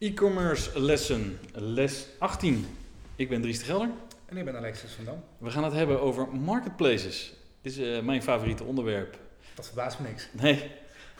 E-commerce 0.00 0.80
lessen, 0.80 1.38
les 1.52 2.06
18. 2.18 2.66
Ik 3.16 3.28
ben 3.28 3.40
Dries 3.40 3.58
de 3.58 3.64
Gelder. 3.64 3.90
En 4.26 4.36
ik 4.36 4.44
ben 4.44 4.56
Alexis 4.56 4.92
van 4.92 5.04
Dam. 5.04 5.24
We 5.38 5.50
gaan 5.50 5.64
het 5.64 5.72
hebben 5.72 6.00
over 6.00 6.28
marketplaces. 6.28 7.32
Dit 7.62 7.72
is 7.72 7.78
eh, 7.78 8.02
mijn 8.02 8.22
favoriete 8.22 8.64
onderwerp. 8.64 9.18
Dat 9.54 9.66
verbaast 9.66 9.98
me 9.98 10.08
niks. 10.08 10.28
Nee, 10.32 10.70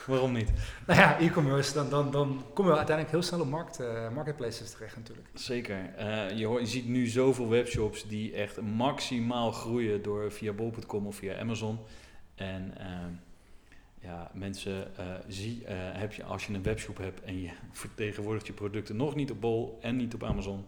waarom 0.07 0.33
niet? 0.33 0.51
Nou 0.87 1.01
ja, 1.01 1.19
e-commerce, 1.19 1.73
dan, 1.73 1.91
dan, 1.91 2.11
dan 2.11 2.45
kom 2.55 2.67
je 2.67 2.77
uiteindelijk 2.77 3.11
heel 3.11 3.23
snel 3.23 3.41
op 3.41 3.49
markt, 3.49 3.81
uh, 3.81 4.11
marketplaces 4.11 4.71
terecht 4.71 4.97
natuurlijk. 4.97 5.29
Zeker. 5.35 5.91
Uh, 5.99 6.39
je, 6.39 6.47
hoort, 6.47 6.61
je 6.61 6.67
ziet 6.67 6.89
nu 6.89 7.07
zoveel 7.07 7.49
webshops 7.49 8.09
die 8.09 8.33
echt 8.33 8.61
maximaal 8.61 9.53
groeien 9.53 10.03
door 10.03 10.33
via 10.33 10.53
bol.com 10.53 11.07
of 11.07 11.17
via 11.17 11.39
Amazon. 11.39 11.79
En 12.35 12.75
ehm, 12.79 13.13
ja, 14.03 14.31
mensen, 14.35 14.91
uh, 15.01 15.07
zie, 15.29 15.63
uh, 15.63 15.69
heb 15.73 16.13
je, 16.13 16.25
als 16.25 16.47
je 16.47 16.55
een 16.55 16.63
webshop 16.63 16.99
hebt 16.99 17.23
en 17.23 17.41
je 17.41 17.51
vertegenwoordigt 17.73 18.47
je 18.47 18.53
producten 18.53 18.97
nog 18.97 19.15
niet 19.15 19.31
op 19.31 19.41
Bol 19.41 19.79
en 19.81 19.97
niet 19.97 20.15
op 20.15 20.25
Amazon, 20.25 20.65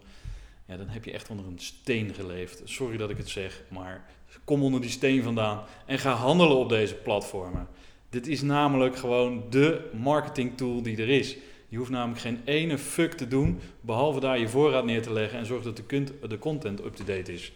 ja, 0.67 0.77
dan 0.77 0.89
heb 0.89 1.05
je 1.05 1.13
echt 1.13 1.31
onder 1.31 1.47
een 1.47 1.59
steen 1.59 2.15
geleefd. 2.15 2.63
Sorry 2.65 2.97
dat 2.97 3.11
ik 3.11 3.17
het 3.17 3.29
zeg, 3.29 3.63
maar 3.69 4.05
kom 4.45 4.63
onder 4.63 4.81
die 4.81 4.91
steen 4.91 5.23
vandaan 5.23 5.65
en 5.87 5.99
ga 5.99 6.13
handelen 6.13 6.57
op 6.57 6.69
deze 6.69 6.95
platformen. 6.95 7.69
Dit 8.11 8.27
is 8.27 8.43
namelijk 8.43 8.97
gewoon 8.97 9.45
de 9.51 9.91
marketing 9.93 10.57
tool 10.57 10.83
die 10.83 10.97
er 10.97 11.09
is. 11.09 11.37
Je 11.69 11.77
hoeft 11.77 11.91
namelijk 11.91 12.21
geen 12.21 12.41
ene 12.45 12.79
fuck 12.79 13.13
te 13.13 13.29
doen, 13.29 13.61
behalve 13.81 14.21
daar 14.21 14.39
je 14.39 14.49
voorraad 14.49 14.85
neer 14.85 15.03
te 15.03 15.13
leggen 15.13 15.39
en 15.39 15.47
zorg 15.47 15.63
dat 15.63 15.77
de, 15.77 16.13
de 16.29 16.39
content 16.39 16.85
up-to-date 16.85 17.33
is. 17.33 17.53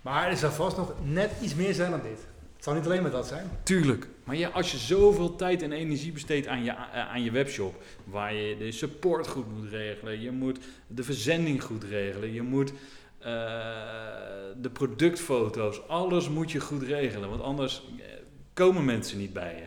Maar 0.00 0.28
er 0.28 0.36
zal 0.36 0.50
vast 0.50 0.76
nog 0.76 0.94
net 1.04 1.30
iets 1.42 1.54
meer 1.54 1.74
zijn 1.74 1.90
dan 1.90 2.00
dit. 2.02 2.26
Het 2.60 2.68
zal 2.68 2.78
niet 2.78 2.88
alleen 2.88 3.02
maar 3.02 3.10
dat 3.10 3.26
zijn. 3.26 3.50
Tuurlijk. 3.62 4.06
Maar 4.24 4.36
ja, 4.36 4.48
als 4.48 4.72
je 4.72 4.78
zoveel 4.78 5.36
tijd 5.36 5.62
en 5.62 5.72
energie 5.72 6.12
besteedt 6.12 6.46
aan 6.46 6.64
je, 6.64 6.74
aan 6.76 7.22
je 7.22 7.30
webshop, 7.30 7.82
waar 8.04 8.34
je 8.34 8.56
de 8.56 8.72
support 8.72 9.28
goed 9.28 9.52
moet 9.52 9.70
regelen, 9.70 10.20
je 10.20 10.30
moet 10.30 10.58
de 10.86 11.02
verzending 11.02 11.62
goed 11.62 11.84
regelen, 11.84 12.32
je 12.32 12.42
moet 12.42 12.70
uh, 12.70 13.26
de 14.56 14.70
productfoto's, 14.72 15.80
alles 15.88 16.28
moet 16.28 16.52
je 16.52 16.60
goed 16.60 16.82
regelen, 16.82 17.28
want 17.28 17.42
anders 17.42 17.82
komen 18.52 18.84
mensen 18.84 19.18
niet 19.18 19.32
bij 19.32 19.54
je. 19.54 19.66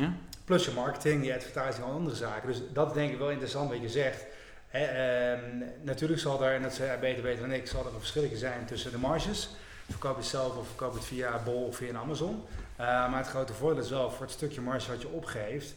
Ja? 0.00 0.16
Plus 0.44 0.64
je 0.64 0.70
marketing, 0.70 1.26
je 1.26 1.34
advertising 1.34 1.86
en 1.86 1.92
andere 1.92 2.16
zaken. 2.16 2.48
Dus 2.48 2.62
dat 2.72 2.88
is 2.88 2.94
denk 2.94 3.12
ik 3.12 3.18
wel 3.18 3.30
interessant 3.30 3.70
wat 3.70 3.80
je 3.80 3.88
zegt. 3.88 4.26
He, 4.66 4.84
eh, 4.84 5.38
natuurlijk 5.82 6.20
zal 6.20 6.44
er, 6.44 6.54
en 6.54 6.62
dat 6.62 6.74
zei 6.74 7.00
beter 7.00 7.22
weten 7.22 7.40
dan 7.40 7.52
ik, 7.52 7.66
zal 7.66 7.80
er 7.80 7.94
een 7.94 7.98
verschil 7.98 8.30
zijn 8.34 8.66
tussen 8.66 8.90
de 8.90 8.98
marges 8.98 9.50
verkoop 9.90 10.16
je 10.16 10.22
zelf 10.22 10.56
of 10.56 10.66
verkoop 10.66 10.94
het 10.94 11.04
via 11.04 11.40
Bol 11.44 11.64
of 11.64 11.76
via 11.76 11.98
Amazon. 11.98 12.42
Uh, 12.80 12.86
maar 12.86 13.18
het 13.18 13.26
grote 13.26 13.52
voordeel 13.52 13.82
is 13.82 13.90
wel, 13.90 14.10
voor 14.10 14.24
het 14.24 14.34
stukje 14.34 14.60
marge 14.60 14.90
wat 14.90 15.02
je 15.02 15.08
opgeeft, 15.08 15.74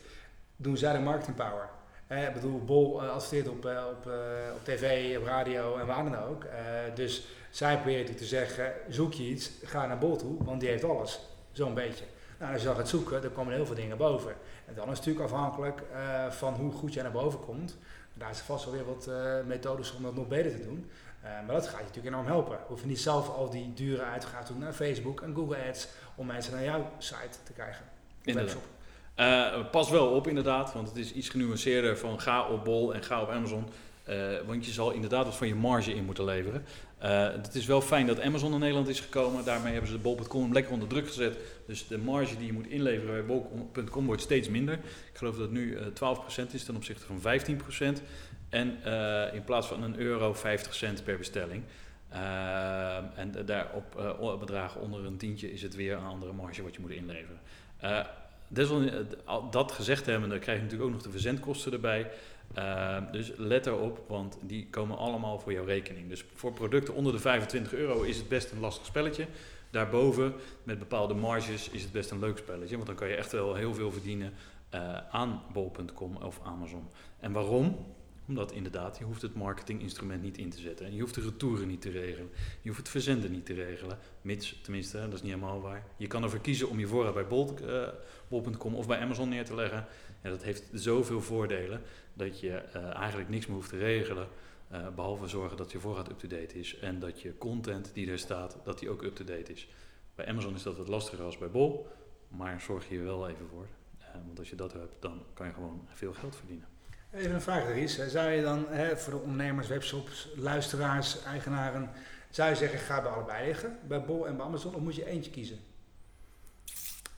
doen 0.56 0.78
zij 0.78 0.94
de 0.94 1.00
marketing 1.00 1.36
power. 1.36 1.70
Eh, 2.08 2.28
ik 2.28 2.34
bedoel, 2.34 2.66
Bol 2.66 3.04
uh, 3.04 3.10
adverteert 3.10 3.48
op, 3.48 3.66
op, 3.66 4.12
op 4.54 4.64
tv, 4.64 5.18
op 5.18 5.26
radio 5.26 5.78
en 5.78 5.86
waar 5.86 6.04
dan 6.04 6.18
ook. 6.18 6.46
dus 6.96 7.28
zij 7.50 7.76
proberen 7.76 8.16
te 8.16 8.26
zeggen, 8.26 8.74
zoek 8.90 9.14
je 9.14 9.24
iets, 9.24 9.52
ga 9.64 9.86
naar 9.86 9.98
Bol 9.98 10.16
toe, 10.16 10.44
want 10.44 10.60
die 10.60 10.70
heeft 10.70 10.84
alles. 10.84 11.20
Zo'n 11.52 11.74
beetje. 11.74 12.06
Nou, 12.40 12.52
als 12.52 12.62
je 12.62 12.68
dan 12.68 12.78
gaat 12.78 12.90
zoeken, 12.90 13.22
dan 13.22 13.32
komen 13.32 13.54
heel 13.54 13.66
veel 13.66 13.76
dingen 13.76 13.98
boven. 13.98 14.32
En 14.66 14.76
dan 14.76 14.92
is 14.92 14.98
het 14.98 15.06
natuurlijk 15.06 15.34
afhankelijk 15.34 15.82
van 16.30 16.54
hoe 16.54 16.72
goed 16.72 16.94
jij 16.94 17.04
naar 17.04 17.12
boven 17.12 17.40
komt. 17.40 17.78
Daar 18.14 18.30
is 18.30 18.40
vast 18.40 18.66
wel 18.66 18.74
weer 18.74 18.86
wat 18.86 19.10
methodes 19.46 19.96
om 19.96 20.04
dat 20.04 20.16
nog 20.16 20.28
beter 20.28 20.52
te 20.52 20.64
doen. 20.64 20.90
Uh, 21.24 21.30
maar 21.30 21.56
dat 21.56 21.68
gaat 21.68 21.80
je 21.80 21.86
natuurlijk 21.86 22.16
enorm 22.16 22.28
helpen. 22.28 22.58
Hoef 22.68 22.82
je 22.82 22.88
niet 22.88 23.00
zelf 23.00 23.30
al 23.30 23.50
die 23.50 23.74
dure 23.74 24.02
uitgaven 24.02 24.46
te 24.46 24.52
doen 24.52 24.62
naar 24.62 24.74
Facebook 24.74 25.22
en 25.22 25.36
Google 25.36 25.68
Ads 25.68 25.88
om 26.16 26.26
mensen 26.26 26.54
naar 26.54 26.64
jouw 26.64 26.92
site 26.98 27.38
te 27.44 27.54
krijgen. 27.54 27.86
Inderdaad. 28.24 28.58
Uh, 29.16 29.70
pas 29.70 29.90
wel 29.90 30.08
op 30.08 30.28
inderdaad, 30.28 30.74
want 30.74 30.88
het 30.88 30.98
is 30.98 31.14
iets 31.14 31.30
genuanceerder 31.30 31.98
van 31.98 32.20
ga 32.20 32.48
op 32.48 32.64
Bol 32.64 32.94
en 32.94 33.04
ga 33.04 33.22
op 33.22 33.30
Amazon. 33.30 33.66
Uh, 34.10 34.16
want 34.46 34.66
je 34.66 34.72
zal 34.72 34.92
inderdaad 34.92 35.26
wat 35.26 35.36
van 35.36 35.48
je 35.48 35.56
marge 35.56 35.94
in 35.94 36.06
moeten 36.06 36.24
leveren. 36.24 36.66
het 37.42 37.56
is 37.56 37.66
wel 37.66 37.82
fijn 37.82 38.08
dat 38.08 38.22
Amazon 38.22 38.54
in 38.54 38.60
Nederland 38.60 38.88
is 38.88 39.00
gekomen. 39.00 39.46
Daarmee 39.46 39.72
hebben 39.72 39.92
ze 39.92 39.96
de 39.96 40.02
bol.com 40.02 40.54
lekker 40.54 40.74
onder 40.74 40.88
druk 40.88 41.08
gezet. 41.08 41.38
Dus 41.68 41.88
de 41.88 41.98
marge 41.98 42.38
die 42.38 42.46
je 42.46 42.54
moet 42.54 42.68
inleveren 42.68 43.26
bij 43.28 43.38
bol.com 43.74 44.06
wordt 44.06 44.22
steeds 44.22 44.50
minder. 44.50 44.74
Ik 44.74 45.18
geloof 45.18 45.36
dat 45.36 45.44
het 45.44 45.52
nu 45.52 45.78
12% 45.78 46.52
is 46.52 46.64
ten 46.64 46.76
opzichte 46.76 47.06
van 47.06 47.22
15%. 48.00 48.02
En 48.50 48.78
uh, 48.86 49.34
in 49.34 49.44
plaats 49.44 49.68
van 49.68 49.84
een 49.84 50.00
euro 50.00 50.34
50 50.34 50.76
cent 50.76 51.04
per 51.04 51.18
bestelling. 51.18 51.64
Uh, 52.14 52.96
en 52.96 53.36
daarop 53.46 54.18
uh, 54.22 54.40
bedragen 54.40 54.82
onder 54.82 55.06
een 55.06 55.18
tientje 55.18 55.52
is 55.52 55.62
het 55.62 55.76
weer 55.76 55.98
een 55.98 56.06
andere 56.06 56.34
marge 56.34 56.64
wat 56.64 56.76
je 56.76 56.82
moet 56.82 56.92
inleveren. 56.92 57.40
dat 59.52 59.72
gezegd 59.72 60.06
hebben, 60.06 60.30
dan 60.30 60.40
krijg 60.40 60.58
je 60.58 60.64
natuurlijk 60.64 60.90
ook 60.90 60.96
nog 60.96 61.06
de 61.06 61.12
verzendkosten 61.12 61.74
erbij. 61.74 62.12
dus 63.12 63.32
let 63.38 63.66
erop, 63.66 64.04
want 64.08 64.38
die 64.42 64.68
komen 64.70 64.98
allemaal 64.98 65.40
voor 65.40 65.54
jouw 65.54 65.66
rekening. 65.66 66.10
Dus 66.10 66.26
voor 66.34 66.54
producten 66.54 66.94
onder 66.94 67.14
de 67.14 67.20
25 67.20 67.74
euro 67.74 68.02
is 68.02 68.18
het 68.18 68.28
best 68.30 68.52
een 68.52 68.60
lastig 68.60 68.86
spelletje. 68.86 69.28
Daarboven, 69.72 70.34
met 70.64 70.80
bepaalde 70.80 71.14
marges, 71.14 71.70
is 71.70 71.82
het 71.82 71.92
best 71.92 72.12
een 72.12 72.20
leuk 72.20 72.38
spelletje. 72.38 72.76
Want 72.76 72.88
dan 72.88 72.96
kan 72.96 73.08
je 73.08 73.16
echt 73.16 73.32
wel 73.32 73.56
heel 73.56 73.74
veel 73.74 73.92
verdienen 73.92 74.34
aan 75.12 75.42
bol.com 75.54 76.16
of 76.16 76.40
Amazon. 76.44 76.90
En 77.20 77.32
waarom? 77.32 77.78
Omdat 78.30 78.52
inderdaad, 78.52 78.98
je 78.98 79.04
hoeft 79.04 79.22
het 79.22 79.36
marketinginstrument 79.36 80.22
niet 80.22 80.38
in 80.38 80.50
te 80.50 80.60
zetten. 80.60 80.86
En 80.86 80.96
je 80.96 81.02
hoeft 81.02 81.16
de 81.16 81.22
retouren 81.22 81.68
niet 81.68 81.82
te 81.82 81.90
regelen. 81.90 82.30
Je 82.62 82.68
hoeft 82.68 82.80
het 82.80 82.90
verzenden 82.90 83.32
niet 83.32 83.46
te 83.46 83.54
regelen. 83.54 83.98
Mits, 84.22 84.60
tenminste, 84.62 84.98
dat 84.98 85.14
is 85.14 85.22
niet 85.22 85.32
helemaal 85.32 85.62
waar. 85.62 85.84
Je 85.98 86.08
kan 86.08 86.24
ervoor 86.24 86.40
kiezen 86.40 86.70
om 86.70 86.80
je 86.80 86.88
voorraad 86.88 87.14
bij 87.14 87.28
bol.com 88.28 88.76
of 88.76 88.88
bij 88.88 89.00
Amazon 89.00 89.30
neer 89.30 89.46
te 89.46 89.56
leggen. 89.56 89.86
Ja, 90.24 90.30
dat 90.30 90.44
heeft 90.44 90.70
zoveel 90.74 91.22
voordelen 91.22 91.82
dat 92.14 92.40
je 92.40 92.64
uh, 92.76 92.96
eigenlijk 92.96 93.30
niks 93.30 93.46
meer 93.46 93.56
hoeft 93.56 93.70
te 93.70 93.78
regelen. 93.78 94.28
Uh, 94.72 94.88
behalve 94.96 95.28
zorgen 95.28 95.58
dat 95.58 95.72
je 95.72 95.80
voorraad 95.80 96.10
up-to-date 96.10 96.60
is. 96.60 96.80
En 96.80 97.00
dat 97.00 97.22
je 97.22 97.38
content 97.38 97.92
die 97.94 98.12
er 98.12 98.20
staat, 98.20 98.58
dat 98.64 98.80
die 98.80 98.90
ook 98.90 99.04
up-to-date 99.04 99.52
is. 99.52 99.68
Bij 100.16 100.28
Amazon 100.28 100.56
is 100.56 100.64
dat 100.64 100.78
wat 100.78 100.88
lastiger 100.88 101.26
als 101.26 101.38
bij 101.38 101.52
Bol. 101.52 101.88
Maar 102.28 102.62
zorg 102.62 102.90
je 102.90 102.98
er 102.98 103.04
wel 103.04 103.30
even 103.30 103.48
voor. 103.48 103.68
Want 104.26 104.40
als 104.40 104.50
je 104.50 104.56
dat 104.56 104.74
hebt, 104.74 104.96
dan 105.00 105.24
kan 105.34 105.48
je 105.48 105.54
gewoon 105.54 105.88
veel 105.94 106.14
geld 106.14 106.36
verdienen. 106.36 106.68
Even 107.14 107.34
een 107.34 107.42
vraag, 107.42 107.74
Ries. 107.74 108.08
Zou 108.08 108.32
je 108.32 108.42
dan 108.42 108.66
hè, 108.70 108.98
voor 108.98 109.14
de 109.14 109.20
ondernemers, 109.20 109.68
webshops, 109.68 110.28
luisteraars, 110.36 111.24
eigenaren, 111.24 111.90
zou 112.30 112.50
je 112.50 112.56
zeggen, 112.56 112.80
ga 112.80 113.02
bij 113.02 113.12
allebei 113.12 113.48
liggen, 113.48 113.78
bij 113.88 114.06
Bol 114.06 114.28
en 114.28 114.38
bij 114.38 114.46
Amazon, 114.46 114.76
of 114.76 114.82
moet 114.82 114.96
je 114.96 115.06
eentje 115.06 115.32
kiezen? 115.32 115.60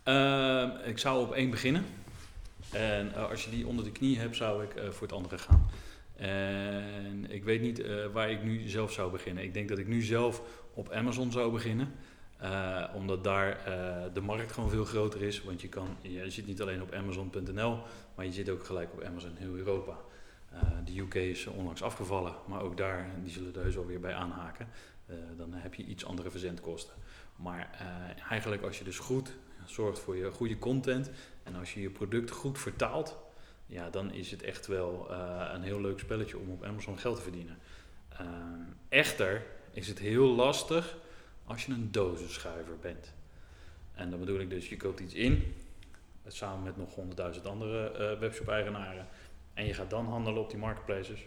Uh, 0.05 0.69
ik 0.85 0.97
zou 0.97 1.21
op 1.21 1.33
één 1.33 1.49
beginnen. 1.49 1.85
En 2.71 3.07
uh, 3.07 3.29
als 3.29 3.43
je 3.43 3.51
die 3.51 3.67
onder 3.67 3.85
de 3.85 3.91
knie 3.91 4.19
hebt, 4.19 4.35
zou 4.35 4.63
ik 4.63 4.75
uh, 4.75 4.89
voor 4.89 5.07
het 5.07 5.15
andere 5.15 5.37
gaan. 5.37 5.69
En 6.15 7.25
ik 7.29 7.43
weet 7.43 7.61
niet 7.61 7.83
waar 8.13 8.29
ik 8.29 8.43
nu 8.43 8.67
zelf 8.69 8.91
zou 8.91 9.11
beginnen. 9.11 9.43
Ik 9.43 9.53
denk 9.53 9.69
dat 9.69 9.77
ik 9.77 9.87
nu 9.87 10.01
zelf 10.01 10.41
op 10.73 10.91
Amazon 10.91 11.31
zou 11.31 11.51
beginnen. 11.51 11.93
Uh, 12.43 12.83
omdat 12.93 13.23
daar 13.23 13.49
uh, 13.67 14.13
de 14.13 14.21
markt 14.21 14.51
gewoon 14.51 14.69
veel 14.69 14.85
groter 14.85 15.21
is. 15.21 15.43
Want 15.43 15.61
je, 15.61 15.69
kan, 15.69 15.97
je 16.01 16.29
zit 16.29 16.47
niet 16.47 16.61
alleen 16.61 16.81
op 16.81 16.93
Amazon.nl, 16.93 17.79
maar 18.15 18.25
je 18.25 18.31
zit 18.31 18.49
ook 18.49 18.65
gelijk 18.65 18.93
op 18.93 19.03
Amazon 19.03 19.35
heel 19.35 19.55
Europa. 19.55 19.97
Uh, 20.53 20.59
de 20.85 20.99
UK 20.99 21.13
is 21.15 21.45
onlangs 21.45 21.83
afgevallen, 21.83 22.35
maar 22.47 22.61
ook 22.61 22.77
daar, 22.77 23.09
die 23.23 23.31
zullen 23.31 23.55
er 23.55 23.61
heus 23.61 23.75
wel 23.75 23.85
weer 23.85 23.99
bij 23.99 24.13
aanhaken. 24.13 24.67
dan 25.37 25.53
heb 25.53 25.73
je 25.73 25.83
iets 25.83 26.05
andere 26.05 26.29
verzendkosten. 26.29 26.93
Maar 27.35 27.69
eigenlijk 28.29 28.63
als 28.63 28.77
je 28.77 28.83
dus 28.83 28.99
goed 28.99 29.33
zorgt 29.65 29.99
voor 29.99 30.15
je 30.15 30.31
goede 30.31 30.57
content 30.57 31.11
en 31.43 31.55
als 31.55 31.73
je 31.73 31.81
je 31.81 31.89
product 31.89 32.31
goed 32.31 32.59
vertaalt, 32.59 33.17
ja, 33.65 33.89
dan 33.89 34.13
is 34.13 34.31
het 34.31 34.43
echt 34.43 34.67
wel 34.67 35.11
een 35.53 35.63
heel 35.63 35.81
leuk 35.81 35.99
spelletje 35.99 36.37
om 36.37 36.49
op 36.49 36.63
Amazon 36.63 36.97
geld 36.97 37.15
te 37.15 37.21
verdienen. 37.21 37.57
echter 38.89 39.45
is 39.71 39.87
het 39.87 39.99
heel 39.99 40.27
lastig 40.27 40.97
als 41.45 41.65
je 41.65 41.71
een 41.71 41.91
dozenschuiver 41.91 42.77
bent. 42.81 43.13
En 43.93 44.09
dan 44.09 44.19
bedoel 44.19 44.39
ik 44.39 44.49
dus, 44.49 44.69
je 44.69 44.77
koopt 44.77 44.99
iets 44.99 45.13
in, 45.13 45.55
samen 46.27 46.63
met 46.63 46.77
nog 46.77 46.93
honderdduizend 46.93 47.45
andere 47.45 47.91
uh, 48.13 48.19
webshop-eigenaren, 48.19 49.07
en 49.53 49.65
je 49.65 49.73
gaat 49.73 49.89
dan 49.89 50.05
handelen 50.05 50.41
op 50.41 50.49
die 50.49 50.59
marketplaces. 50.59 51.25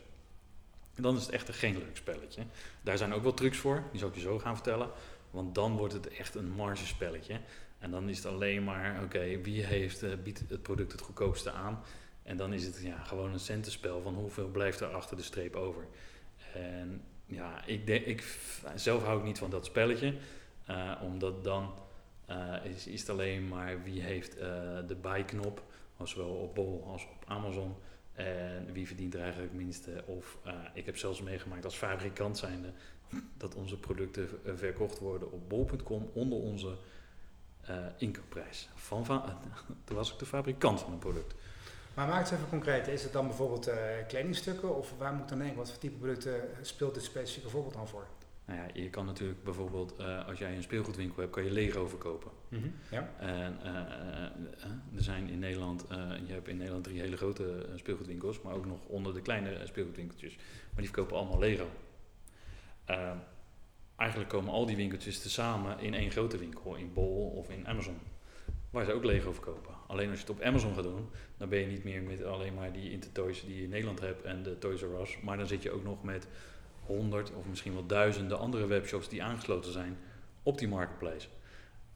Dan 0.94 1.16
is 1.16 1.22
het 1.22 1.30
echt 1.30 1.48
een 1.48 1.54
geen 1.54 1.78
leuk 1.78 1.96
spelletje. 1.96 2.42
Daar 2.82 2.98
zijn 2.98 3.12
ook 3.12 3.22
wel 3.22 3.34
trucs 3.34 3.58
voor, 3.58 3.82
die 3.90 4.00
zal 4.00 4.08
ik 4.08 4.14
je 4.14 4.20
zo 4.20 4.38
gaan 4.38 4.54
vertellen. 4.54 4.90
Want 5.30 5.54
dan 5.54 5.76
wordt 5.76 5.92
het 5.92 6.08
echt 6.08 6.34
een 6.34 6.50
margespelletje. 6.50 7.40
En 7.78 7.90
dan 7.90 8.08
is 8.08 8.16
het 8.16 8.26
alleen 8.26 8.64
maar, 8.64 9.02
oké, 9.02 9.40
wie 9.40 9.64
heeft, 9.64 10.02
uh, 10.02 10.12
biedt 10.22 10.42
het 10.48 10.62
product 10.62 10.92
het 10.92 11.00
goedkoopste 11.00 11.50
aan? 11.50 11.82
En 12.22 12.36
dan 12.36 12.52
is 12.52 12.64
het 12.64 12.80
ja, 12.82 12.98
gewoon 12.98 13.32
een 13.32 13.40
centenspel 13.40 14.02
van 14.02 14.14
hoeveel 14.14 14.48
blijft 14.48 14.80
er 14.80 14.94
achter 14.94 15.16
de 15.16 15.22
streep 15.22 15.56
over. 15.56 15.86
En 16.52 17.04
ja, 17.26 17.64
ik 17.66 17.86
denk, 17.86 18.04
ik, 18.04 18.38
zelf 18.74 19.04
hou 19.04 19.18
ik 19.18 19.24
niet 19.24 19.38
van 19.38 19.50
dat 19.50 19.64
spelletje. 19.64 20.14
Uh, 20.70 20.92
omdat 21.02 21.44
dan 21.44 21.74
uh, 22.30 22.64
is, 22.86 23.00
het 23.00 23.10
alleen 23.10 23.48
maar 23.48 23.82
wie 23.82 24.00
heeft 24.00 24.36
uh, 24.36 24.42
de 24.86 24.96
buy-knop, 25.00 25.62
zowel 26.02 26.28
op 26.28 26.54
Bol 26.54 26.84
als 26.86 27.02
op 27.04 27.24
Amazon. 27.26 27.74
En 28.12 28.72
wie 28.72 28.86
verdient 28.86 29.14
er 29.14 29.20
eigenlijk 29.20 29.52
het 29.52 29.62
minste. 29.62 30.02
Of 30.06 30.38
ik 30.74 30.86
heb 30.86 30.96
zelfs 30.96 31.22
meegemaakt 31.22 31.64
als 31.64 31.76
fabrikant 31.76 32.38
zijnde 32.38 32.72
dat 33.36 33.54
onze 33.54 33.78
producten 33.78 34.28
verkocht 34.54 34.98
worden 34.98 35.32
op 35.32 35.48
bol.com 35.48 36.10
onder 36.12 36.38
onze 36.38 36.76
inkoopprijs. 37.96 38.68
Van, 38.74 39.04
van, 39.04 39.22
toen 39.84 39.96
was 39.96 40.12
ik 40.12 40.18
de 40.18 40.26
fabrikant 40.26 40.80
van 40.80 40.92
een 40.92 40.98
product. 40.98 41.34
Maar 41.94 42.08
maak 42.08 42.24
het 42.24 42.32
even 42.32 42.48
concreet. 42.48 42.88
Is 42.88 43.02
het 43.02 43.12
dan 43.12 43.26
bijvoorbeeld 43.26 43.68
uh, 43.68 43.74
kledingstukken 44.08 44.76
of 44.76 44.94
waar 44.98 45.12
moet 45.12 45.22
ik 45.22 45.28
dan 45.28 45.38
denken? 45.38 45.56
Wat 45.56 45.70
voor 45.70 45.78
type 45.78 45.96
producten 45.96 46.48
speelt 46.62 46.94
dit 46.94 47.04
specifieke 47.04 47.48
voorbeeld 47.48 47.74
dan 47.74 47.88
voor? 47.88 48.06
Nou 48.46 48.60
ja, 48.60 48.66
je 48.72 48.90
kan 48.90 49.06
natuurlijk 49.06 49.44
bijvoorbeeld, 49.44 49.94
uh, 50.00 50.26
als 50.26 50.38
jij 50.38 50.56
een 50.56 50.62
speelgoedwinkel 50.62 51.20
hebt, 51.20 51.32
kan 51.32 51.44
je 51.44 51.50
Lego 51.50 51.88
verkopen. 51.88 52.30
Mm 52.48 52.60
-hmm, 52.60 52.74
ja. 52.90 53.10
En 53.18 53.58
uh, 53.64 54.96
er 54.96 55.02
zijn 55.02 55.28
in 55.28 55.38
Nederland, 55.38 55.84
je 56.26 56.32
hebt 56.32 56.48
in 56.48 56.56
Nederland 56.56 56.84
drie 56.84 57.00
hele 57.00 57.16
grote 57.16 57.66
speelgoedwinkels, 57.74 58.40
maar 58.40 58.54
ook 58.54 58.66
nog 58.66 58.84
onder 58.86 59.14
de 59.14 59.22
kleine 59.22 59.60
speelgoedwinkeltjes. 59.66 60.36
Maar 60.36 60.82
die 60.82 60.92
verkopen 60.92 61.16
allemaal 61.16 61.38
Lego. 61.38 61.68
Ehm, 62.84 63.16
eigenlijk 63.96 64.30
komen 64.30 64.52
al 64.52 64.66
die 64.66 64.76
winkeltjes 64.76 65.20
tezamen 65.20 65.78
in 65.78 65.94
één 65.94 66.10
grote 66.10 66.38
winkel, 66.38 66.74
in 66.74 66.92
Bol 66.92 67.32
of 67.36 67.50
in 67.50 67.66
Amazon. 67.66 67.98
Waar 68.74 68.84
ze 68.84 68.92
ook 68.92 69.04
Lego 69.04 69.32
verkopen. 69.32 69.74
Alleen 69.86 70.10
als 70.10 70.20
je 70.20 70.26
het 70.26 70.36
op 70.36 70.42
Amazon 70.42 70.74
gaat 70.74 70.82
doen, 70.82 71.08
dan 71.36 71.48
ben 71.48 71.58
je 71.58 71.66
niet 71.66 71.84
meer 71.84 72.02
met 72.02 72.24
alleen 72.24 72.54
maar 72.54 72.72
die 72.72 72.90
Intertoys 72.90 73.44
die 73.44 73.56
je 73.56 73.62
in 73.62 73.68
Nederland 73.68 74.00
hebt 74.00 74.22
en 74.22 74.42
de 74.42 74.58
Toys 74.58 74.80
R 74.80 75.00
Us. 75.00 75.18
Maar 75.22 75.36
dan 75.36 75.46
zit 75.46 75.62
je 75.62 75.70
ook 75.70 75.84
nog 75.84 76.02
met 76.02 76.26
honderd 76.80 77.32
of 77.34 77.46
misschien 77.46 77.72
wel 77.72 77.86
duizenden 77.86 78.38
andere 78.38 78.66
webshops 78.66 79.08
die 79.08 79.22
aangesloten 79.22 79.72
zijn 79.72 79.98
op 80.42 80.58
die 80.58 80.68
marketplace. 80.68 81.28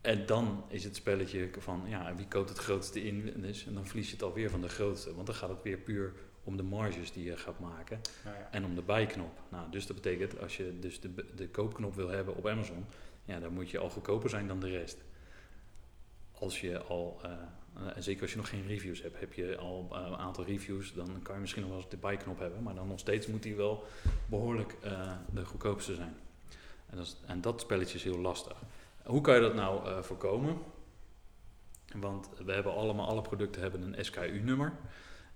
En 0.00 0.26
dan 0.26 0.64
is 0.68 0.84
het 0.84 0.96
spelletje 0.96 1.48
van 1.58 1.82
ja, 1.86 2.14
wie 2.14 2.28
koopt 2.28 2.48
het 2.48 2.58
grootste 2.58 3.04
in. 3.04 3.44
En 3.66 3.74
dan 3.74 3.86
verlies 3.86 4.06
je 4.06 4.12
het 4.12 4.22
alweer 4.22 4.50
van 4.50 4.60
de 4.60 4.68
grootste. 4.68 5.14
Want 5.14 5.26
dan 5.26 5.36
gaat 5.36 5.48
het 5.48 5.62
weer 5.62 5.78
puur 5.78 6.12
om 6.44 6.56
de 6.56 6.62
marges 6.62 7.12
die 7.12 7.24
je 7.24 7.36
gaat 7.36 7.58
maken. 7.58 8.00
ja. 8.24 8.48
En 8.50 8.64
om 8.64 8.74
de 8.74 8.82
bijknop. 8.82 9.40
Nou, 9.48 9.70
dus 9.70 9.86
dat 9.86 9.96
betekent 9.96 10.40
als 10.40 10.56
je 10.56 10.78
dus 10.78 11.00
de, 11.00 11.10
de 11.34 11.48
koopknop 11.48 11.94
wil 11.94 12.08
hebben 12.08 12.36
op 12.36 12.46
Amazon, 12.46 12.84
ja, 13.24 13.40
dan 13.40 13.52
moet 13.52 13.70
je 13.70 13.78
al 13.78 13.90
goedkoper 13.90 14.30
zijn 14.30 14.46
dan 14.46 14.60
de 14.60 14.70
rest. 14.70 15.04
Als 16.40 16.60
je 16.60 16.82
al 16.82 17.20
uh, 17.24 17.30
en 17.96 18.02
zeker 18.02 18.22
als 18.22 18.30
je 18.30 18.36
nog 18.36 18.48
geen 18.48 18.66
reviews 18.66 19.02
hebt, 19.02 19.20
heb 19.20 19.32
je 19.32 19.56
al 19.56 19.88
uh, 19.92 20.06
een 20.06 20.16
aantal 20.16 20.44
reviews, 20.44 20.92
dan 20.92 21.22
kan 21.22 21.34
je 21.34 21.40
misschien 21.40 21.62
nog 21.62 21.70
wel 21.70 21.80
eens 21.80 21.90
de 21.90 21.96
buy-knop 21.96 22.38
hebben, 22.38 22.62
maar 22.62 22.74
dan 22.74 22.88
nog 22.88 22.98
steeds 22.98 23.26
moet 23.26 23.42
die 23.42 23.54
wel 23.54 23.84
behoorlijk 24.26 24.76
uh, 24.84 25.12
de 25.32 25.44
goedkoopste 25.44 25.94
zijn. 25.94 26.16
En 26.86 26.96
dat, 26.96 27.16
en 27.26 27.40
dat, 27.40 27.60
spelletje 27.60 27.96
is 27.96 28.04
heel 28.04 28.18
lastig. 28.18 28.62
Hoe 29.02 29.20
kan 29.20 29.34
je 29.34 29.40
dat 29.40 29.54
nou 29.54 30.02
voorkomen? 30.04 30.58
Want 31.96 32.28
we 32.44 32.52
hebben 32.52 32.74
allemaal, 32.74 33.08
alle 33.08 33.22
producten 33.22 33.62
hebben 33.62 33.82
een 33.82 34.04
SKU-nummer. 34.04 34.72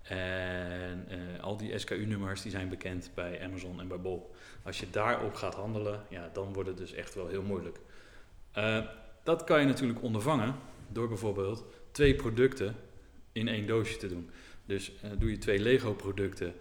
En 0.01 1.07
al 1.41 1.57
die 1.57 1.77
SKU-nummers 1.77 2.41
die 2.41 2.51
zijn 2.51 2.69
bekend 2.69 3.11
bij 3.13 3.43
Amazon 3.43 3.79
en 3.79 3.87
bij 3.87 3.99
Bol. 3.99 4.35
Als 4.63 4.79
je 4.79 4.89
daarop 4.89 5.33
gaat 5.33 5.55
handelen, 5.55 6.05
ja, 6.09 6.29
dan 6.33 6.53
wordt 6.53 6.69
het 6.69 6.77
dus 6.77 6.93
echt 6.93 7.15
wel 7.15 7.27
heel 7.27 7.41
moeilijk. 7.41 7.79
dat 9.23 9.43
kan 9.43 9.59
je 9.59 9.65
natuurlijk 9.65 10.01
ondervangen 10.01 10.55
door 10.93 11.07
bijvoorbeeld 11.07 11.65
twee 11.91 12.15
producten 12.15 12.75
in 13.31 13.47
één 13.47 13.67
doosje 13.67 13.97
te 13.97 14.07
doen. 14.07 14.29
Dus 14.65 14.91
uh, 14.91 15.11
doe 15.17 15.29
je 15.29 15.37
twee 15.37 15.59
Lego 15.59 15.93
producten 15.93 16.53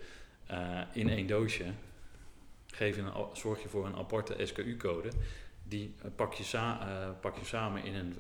uh, 0.51 0.81
in 0.93 1.09
één 1.09 1.27
doosje, 1.27 1.65
geef 2.67 2.97
je 2.97 3.03
een, 3.03 3.27
zorg 3.33 3.63
je 3.63 3.69
voor 3.69 3.87
een 3.87 3.97
aparte 3.97 4.47
SKU-code. 4.47 5.09
Die 5.63 5.95
uh, 5.99 6.11
pak, 6.17 6.33
je 6.33 6.45
pak, 7.21 7.39
je 7.39 7.45
samen 7.45 7.85
in 7.85 7.95
een, 7.95 8.17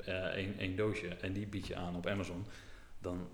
een, 0.62 0.76
doosje 0.76 1.08
en 1.08 1.32
die 1.32 1.46
bied 1.46 1.66
je 1.66 1.76
aan 1.76 1.96
op 1.96 2.06
Amazon. 2.06 2.44
Dan 2.98 3.28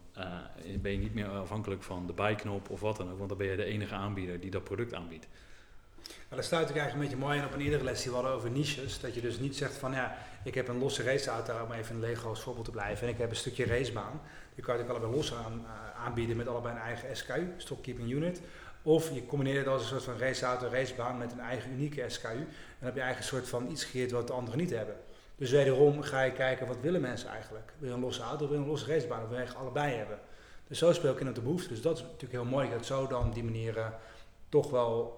ben 0.80 0.92
je 0.92 0.98
niet 0.98 1.14
meer 1.14 1.28
afhankelijk 1.28 1.82
van 1.82 2.06
de 2.06 2.12
buy-knop 2.12 2.70
of 2.70 2.80
wat 2.80 2.96
dan 2.96 3.10
ook, 3.10 3.16
want 3.16 3.28
dan 3.28 3.38
ben 3.38 3.46
je 3.46 3.56
de 3.56 3.64
enige 3.64 3.94
aanbieder 3.94 4.40
die 4.40 4.50
dat 4.50 4.64
product 4.64 4.94
aanbiedt. 4.94 5.28
Maar 6.28 6.38
daar 6.38 6.44
sluit 6.44 6.70
ik 6.70 6.76
eigenlijk 6.76 7.04
een 7.04 7.10
beetje 7.10 7.26
mooi 7.26 7.38
in 7.38 7.44
op 7.44 7.52
een 7.52 7.60
eerdere 7.60 7.84
les 7.84 8.02
die 8.02 8.10
we 8.10 8.16
hadden 8.16 8.34
over 8.34 8.50
niches. 8.50 9.00
Dat 9.00 9.14
je 9.14 9.20
dus 9.20 9.38
niet 9.38 9.56
zegt 9.56 9.76
van 9.76 9.92
ja, 9.92 10.16
ik 10.44 10.54
heb 10.54 10.68
een 10.68 10.78
losse 10.78 11.02
raceauto, 11.02 11.64
om 11.64 11.72
even 11.72 11.94
een 11.94 12.00
Lego 12.00 12.28
als 12.28 12.40
voorbeeld 12.40 12.64
te 12.64 12.70
blijven. 12.70 13.06
En 13.06 13.12
ik 13.12 13.18
heb 13.18 13.30
een 13.30 13.36
stukje 13.36 13.66
racebaan. 13.66 14.20
Die 14.54 14.64
kan 14.64 14.76
je 14.76 14.82
ook 14.82 14.88
allebei 14.88 15.12
los 15.12 15.34
aan, 15.34 15.64
uh, 15.64 16.04
aanbieden 16.04 16.36
met 16.36 16.48
allebei 16.48 16.74
een 16.74 16.80
eigen 16.80 17.16
SKU, 17.16 17.54
Stock 17.56 17.82
Keeping 17.82 18.10
Unit. 18.10 18.40
Of 18.82 19.14
je 19.14 19.26
combineert 19.26 19.58
het 19.58 19.66
als 19.66 19.82
een 19.82 19.88
soort 19.88 20.02
van 20.02 20.18
raceauto, 20.18 20.68
racebaan 20.68 21.18
met 21.18 21.32
een 21.32 21.40
eigen 21.40 21.70
unieke 21.70 22.04
SKU. 22.06 22.28
En 22.28 22.46
dan 22.78 22.92
heb 22.92 22.96
je 22.96 23.16
een 23.16 23.22
soort 23.22 23.48
van 23.48 23.70
iets 23.70 23.84
gecreëerd 23.84 24.10
wat 24.10 24.26
de 24.26 24.32
anderen 24.32 24.58
niet 24.58 24.70
hebben. 24.70 24.96
Dus 25.36 25.50
wederom 25.50 26.02
ga 26.02 26.22
je 26.22 26.32
kijken, 26.32 26.66
wat 26.66 26.80
willen 26.80 27.00
mensen 27.00 27.28
eigenlijk? 27.28 27.72
Wil 27.78 27.88
je 27.88 27.94
een 27.94 28.00
losse 28.00 28.22
auto 28.22 28.44
of 28.44 28.50
wil 28.50 28.58
je 28.58 28.64
een 28.64 28.70
losse 28.70 28.92
racebaan? 28.92 29.22
Of 29.22 29.28
wil 29.28 29.38
je 29.38 29.54
allebei 29.54 29.94
hebben? 29.94 30.18
Dus 30.68 30.78
zo 30.78 30.92
speel 30.92 31.12
ik 31.12 31.20
in 31.20 31.28
op 31.28 31.34
de 31.34 31.40
behoefte. 31.40 31.68
Dus 31.68 31.82
dat 31.82 31.96
is 31.96 32.02
natuurlijk 32.02 32.32
heel 32.32 32.44
mooi 32.44 32.70
dat 32.70 32.86
zo 32.86 33.06
dan 33.06 33.30
die 33.30 33.44
manier 33.44 33.76
uh, 33.76 33.86
toch 34.48 34.70
wel 34.70 35.17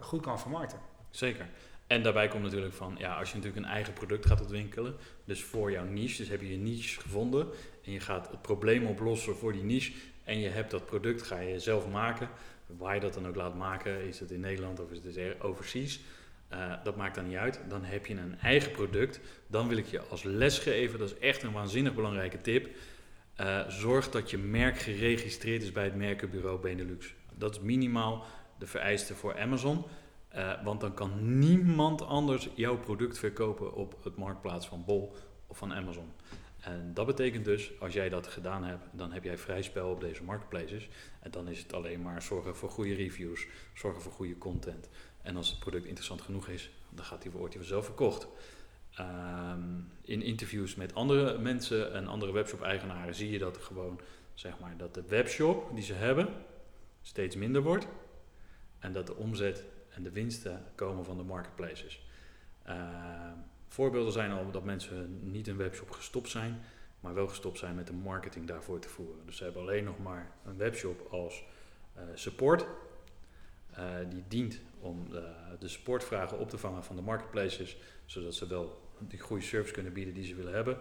goed 0.00 0.22
kan 0.22 0.40
vermarkten. 0.40 0.78
Zeker. 1.10 1.46
En 1.86 2.02
daarbij 2.02 2.28
komt 2.28 2.42
natuurlijk 2.42 2.74
van, 2.74 2.94
ja, 2.98 3.18
als 3.18 3.28
je 3.28 3.36
natuurlijk 3.36 3.64
een 3.64 3.72
eigen 3.72 3.92
product 3.92 4.26
gaat 4.26 4.40
ontwikkelen, 4.40 4.94
dus 5.24 5.42
voor 5.42 5.70
jouw 5.70 5.84
niche, 5.84 6.16
dus 6.16 6.28
heb 6.28 6.40
je 6.40 6.50
je 6.50 6.58
niche 6.58 7.00
gevonden 7.00 7.48
en 7.84 7.92
je 7.92 8.00
gaat 8.00 8.30
het 8.30 8.42
probleem 8.42 8.86
oplossen 8.86 9.36
voor 9.36 9.52
die 9.52 9.62
niche 9.62 9.92
en 10.24 10.38
je 10.38 10.48
hebt 10.48 10.70
dat 10.70 10.86
product, 10.86 11.22
ga 11.22 11.40
je 11.40 11.58
zelf 11.58 11.88
maken. 11.88 12.28
Waar 12.66 12.94
je 12.94 13.00
dat 13.00 13.14
dan 13.14 13.28
ook 13.28 13.34
laat 13.34 13.54
maken, 13.54 14.06
is 14.06 14.20
het 14.20 14.30
in 14.30 14.40
Nederland 14.40 14.80
of 14.80 14.90
is 14.90 15.16
het 15.16 15.40
overseas, 15.40 16.00
uh, 16.52 16.74
dat 16.84 16.96
maakt 16.96 17.14
dan 17.14 17.28
niet 17.28 17.36
uit. 17.36 17.60
Dan 17.68 17.84
heb 17.84 18.06
je 18.06 18.14
een 18.14 18.38
eigen 18.38 18.72
product. 18.72 19.20
Dan 19.46 19.68
wil 19.68 19.76
ik 19.76 19.86
je 19.86 20.00
als 20.00 20.22
les 20.22 20.58
geven, 20.58 20.98
dat 20.98 21.10
is 21.10 21.18
echt 21.18 21.42
een 21.42 21.52
waanzinnig 21.52 21.94
belangrijke 21.94 22.40
tip. 22.40 22.68
Uh, 23.40 23.68
zorg 23.68 24.10
dat 24.10 24.30
je 24.30 24.38
merk 24.38 24.78
geregistreerd 24.78 25.62
is 25.62 25.72
bij 25.72 25.84
het 25.84 25.94
merkenbureau 25.94 26.60
Benelux. 26.60 27.14
Dat 27.34 27.54
is 27.54 27.60
minimaal 27.60 28.24
de 28.62 28.68
vereiste 28.68 29.14
voor 29.14 29.38
Amazon. 29.38 29.84
Uh, 30.34 30.64
want 30.64 30.80
dan 30.80 30.94
kan 30.94 31.38
niemand 31.38 32.02
anders 32.02 32.48
jouw 32.54 32.78
product 32.78 33.18
verkopen 33.18 33.74
op 33.74 34.04
het 34.04 34.16
marktplaats 34.16 34.66
van 34.66 34.84
Bol 34.84 35.14
of 35.46 35.58
van 35.58 35.74
Amazon. 35.74 36.12
En 36.60 36.94
dat 36.94 37.06
betekent 37.06 37.44
dus, 37.44 37.80
als 37.80 37.92
jij 37.92 38.08
dat 38.08 38.26
gedaan 38.26 38.64
hebt, 38.64 38.88
dan 38.92 39.12
heb 39.12 39.24
jij 39.24 39.38
vrij 39.38 39.62
spel 39.62 39.90
op 39.90 40.00
deze 40.00 40.24
marketplaces. 40.24 40.88
En 41.20 41.30
dan 41.30 41.48
is 41.48 41.58
het 41.58 41.72
alleen 41.72 42.02
maar 42.02 42.22
zorgen 42.22 42.56
voor 42.56 42.70
goede 42.70 42.94
reviews, 42.94 43.46
zorgen 43.74 44.02
voor 44.02 44.12
goede 44.12 44.38
content. 44.38 44.88
En 45.22 45.36
als 45.36 45.50
het 45.50 45.58
product 45.58 45.84
interessant 45.84 46.20
genoeg 46.20 46.48
is, 46.48 46.70
dan 46.90 47.04
gaat 47.04 47.22
die, 47.22 47.30
wordt 47.30 47.54
vanzelf 47.54 47.84
verkocht. 47.84 48.28
Um, 49.00 49.90
in 50.02 50.22
interviews 50.22 50.74
met 50.74 50.94
andere 50.94 51.38
mensen 51.38 51.92
en 51.92 52.06
andere 52.06 52.32
webshop-eigenaren 52.32 53.14
zie 53.14 53.30
je 53.30 53.38
dat 53.38 53.56
gewoon, 53.56 54.00
zeg 54.34 54.58
maar, 54.58 54.76
dat 54.76 54.94
de 54.94 55.02
webshop 55.08 55.74
die 55.74 55.84
ze 55.84 55.94
hebben 55.94 56.28
steeds 57.02 57.36
minder 57.36 57.62
wordt. 57.62 57.86
En 58.82 58.92
dat 58.92 59.06
de 59.06 59.16
omzet 59.16 59.64
en 59.88 60.02
de 60.02 60.10
winsten 60.10 60.64
komen 60.74 61.04
van 61.04 61.16
de 61.16 61.22
marketplaces. 61.22 62.06
Uh, 62.68 63.32
voorbeelden 63.68 64.12
zijn 64.12 64.30
al 64.30 64.50
dat 64.50 64.64
mensen 64.64 65.30
niet 65.30 65.48
een 65.48 65.56
webshop 65.56 65.90
gestopt 65.90 66.28
zijn, 66.28 66.60
maar 67.00 67.14
wel 67.14 67.28
gestopt 67.28 67.58
zijn 67.58 67.74
met 67.74 67.86
de 67.86 67.92
marketing 67.92 68.46
daarvoor 68.46 68.78
te 68.78 68.88
voeren. 68.88 69.26
Dus 69.26 69.36
ze 69.36 69.44
hebben 69.44 69.62
alleen 69.62 69.84
nog 69.84 69.98
maar 69.98 70.32
een 70.44 70.56
webshop 70.56 71.06
als 71.10 71.44
uh, 71.96 72.02
support. 72.14 72.66
Uh, 73.78 73.94
die 74.08 74.24
dient 74.28 74.60
om 74.80 75.10
de, 75.10 75.32
de 75.58 75.68
supportvragen 75.68 76.38
op 76.38 76.50
te 76.50 76.58
vangen 76.58 76.84
van 76.84 76.96
de 76.96 77.02
marketplaces, 77.02 77.76
zodat 78.04 78.34
ze 78.34 78.46
wel 78.46 78.80
die 78.98 79.20
goede 79.20 79.42
service 79.44 79.72
kunnen 79.72 79.92
bieden 79.92 80.14
die 80.14 80.24
ze 80.24 80.34
willen 80.34 80.54
hebben. 80.54 80.78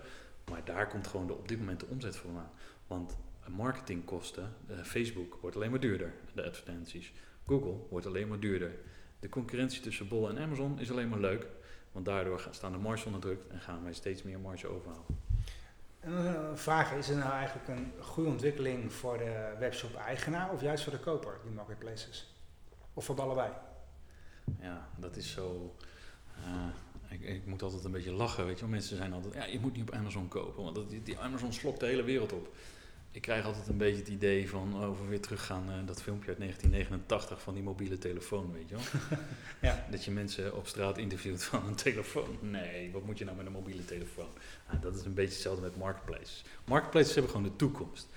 Maar 0.50 0.66
daar 0.66 0.88
komt 0.88 1.08
gewoon 1.08 1.28
de, 1.28 1.34
op 1.34 1.48
dit 1.48 1.60
moment 1.60 1.80
de 1.80 1.86
omzet 1.86 2.16
van 2.16 2.38
aan. 2.38 2.52
Want 2.88 3.18
marketingkosten, 3.48 4.54
Facebook 4.84 5.38
wordt 5.42 5.56
alleen 5.56 5.72
maar 5.72 5.80
duurder, 5.80 6.14
de 6.34 6.44
advertenties. 6.44 7.14
Google 7.48 7.76
wordt 7.90 8.06
alleen 8.06 8.28
maar 8.28 8.40
duurder. 8.40 8.72
De 9.20 9.30
concurrentie 9.30 9.82
tussen 9.82 10.08
Bol 10.08 10.30
en 10.30 10.40
Amazon 10.40 10.80
is 10.80 10.92
alleen 10.92 11.10
maar 11.10 11.20
leuk, 11.20 11.48
want 11.92 12.06
daardoor 12.06 12.48
staan 12.52 12.72
de 12.72 12.78
marges 12.78 13.06
onder 13.06 13.22
druk 13.22 13.40
en 13.50 13.60
gaan 13.60 13.84
wij 13.84 13.94
steeds 13.94 14.24
meer 14.24 14.40
marge 14.40 14.68
overhouden. 14.68 15.20
En 16.00 16.12
een 16.12 16.58
vraag, 16.58 16.94
is 16.94 17.10
er 17.10 17.18
nou 17.18 17.32
eigenlijk 17.32 17.68
een 17.68 17.92
goede 18.00 18.30
ontwikkeling 18.30 18.94
voor 18.94 19.18
de 19.18 19.56
webshop-eigenaar 19.60 20.52
of 20.52 20.62
juist 20.62 20.84
voor 20.84 20.94
de 20.94 21.00
koper, 21.00 21.38
die 21.44 21.52
marketplaces? 21.52 22.36
Of 22.94 23.06
voor 23.06 23.22
allebei? 23.22 23.52
Ja, 24.60 24.88
dat 24.98 25.16
is 25.16 25.32
zo... 25.32 25.76
Uh, 26.40 26.68
ik, 27.10 27.22
ik, 27.22 27.46
moet 27.46 27.62
altijd 27.62 27.84
een 27.84 27.92
beetje 27.92 28.12
lachen, 28.12 28.46
weet 28.46 28.60
je. 28.60 28.68
Mensen 28.68 28.98
zijn 28.98 29.14
altijd, 29.14 29.34
ja, 29.34 29.46
je 29.46 29.60
moet 29.60 29.76
niet 29.76 29.90
op 29.90 29.96
Amazon 29.96 30.28
kopen, 30.28 30.64
want 30.64 30.90
die 31.04 31.20
Amazon 31.20 31.54
slokt 31.54 31.80
de 31.80 31.86
hele 31.86 32.04
wereld 32.04 32.34
op 32.34 32.54
ik 33.12 33.22
krijg 33.22 33.46
altijd 33.46 33.68
een 33.68 33.78
beetje 33.78 34.00
het 34.00 34.08
idee 34.08 34.50
van 34.50 34.84
over 34.84 35.10
weer 35.10 35.22
teruggaan 35.22 35.64
uh, 35.70 35.76
dat 35.86 36.02
filmpje 36.02 36.30
uit 36.30 36.38
1989 36.38 37.42
van 37.42 37.54
die 37.54 37.64
mobiele 37.64 37.98
telefoon, 37.98 38.52
weet 38.54 38.70
je 38.70 38.76
wel. 38.76 38.84
ja. 39.72 39.86
Dat 39.92 40.04
je 40.04 40.12
mensen 40.12 40.56
op 40.56 40.68
straat 40.68 40.98
interviewt 40.98 41.44
van 41.44 41.68
een 41.68 41.76
telefoon. 41.76 42.38
Nee, 42.42 42.92
wat 42.92 43.06
moet 43.06 43.18
je 43.18 43.26
nou 43.26 43.38
met 43.38 43.46
een 43.46 43.52
mobiele 43.52 43.86
telefoon? 43.86 44.30
Nou, 44.68 44.80
dat 44.82 44.96
is 44.96 45.06
een 45.06 45.14
beetje 45.14 45.34
hetzelfde 45.34 45.62
met 45.62 45.78
marketplaces. 45.78 46.44
Marketplaces 46.66 47.14
hebben 47.14 47.32
gewoon 47.32 47.48
de 47.48 47.56
toekomst. 47.56 48.08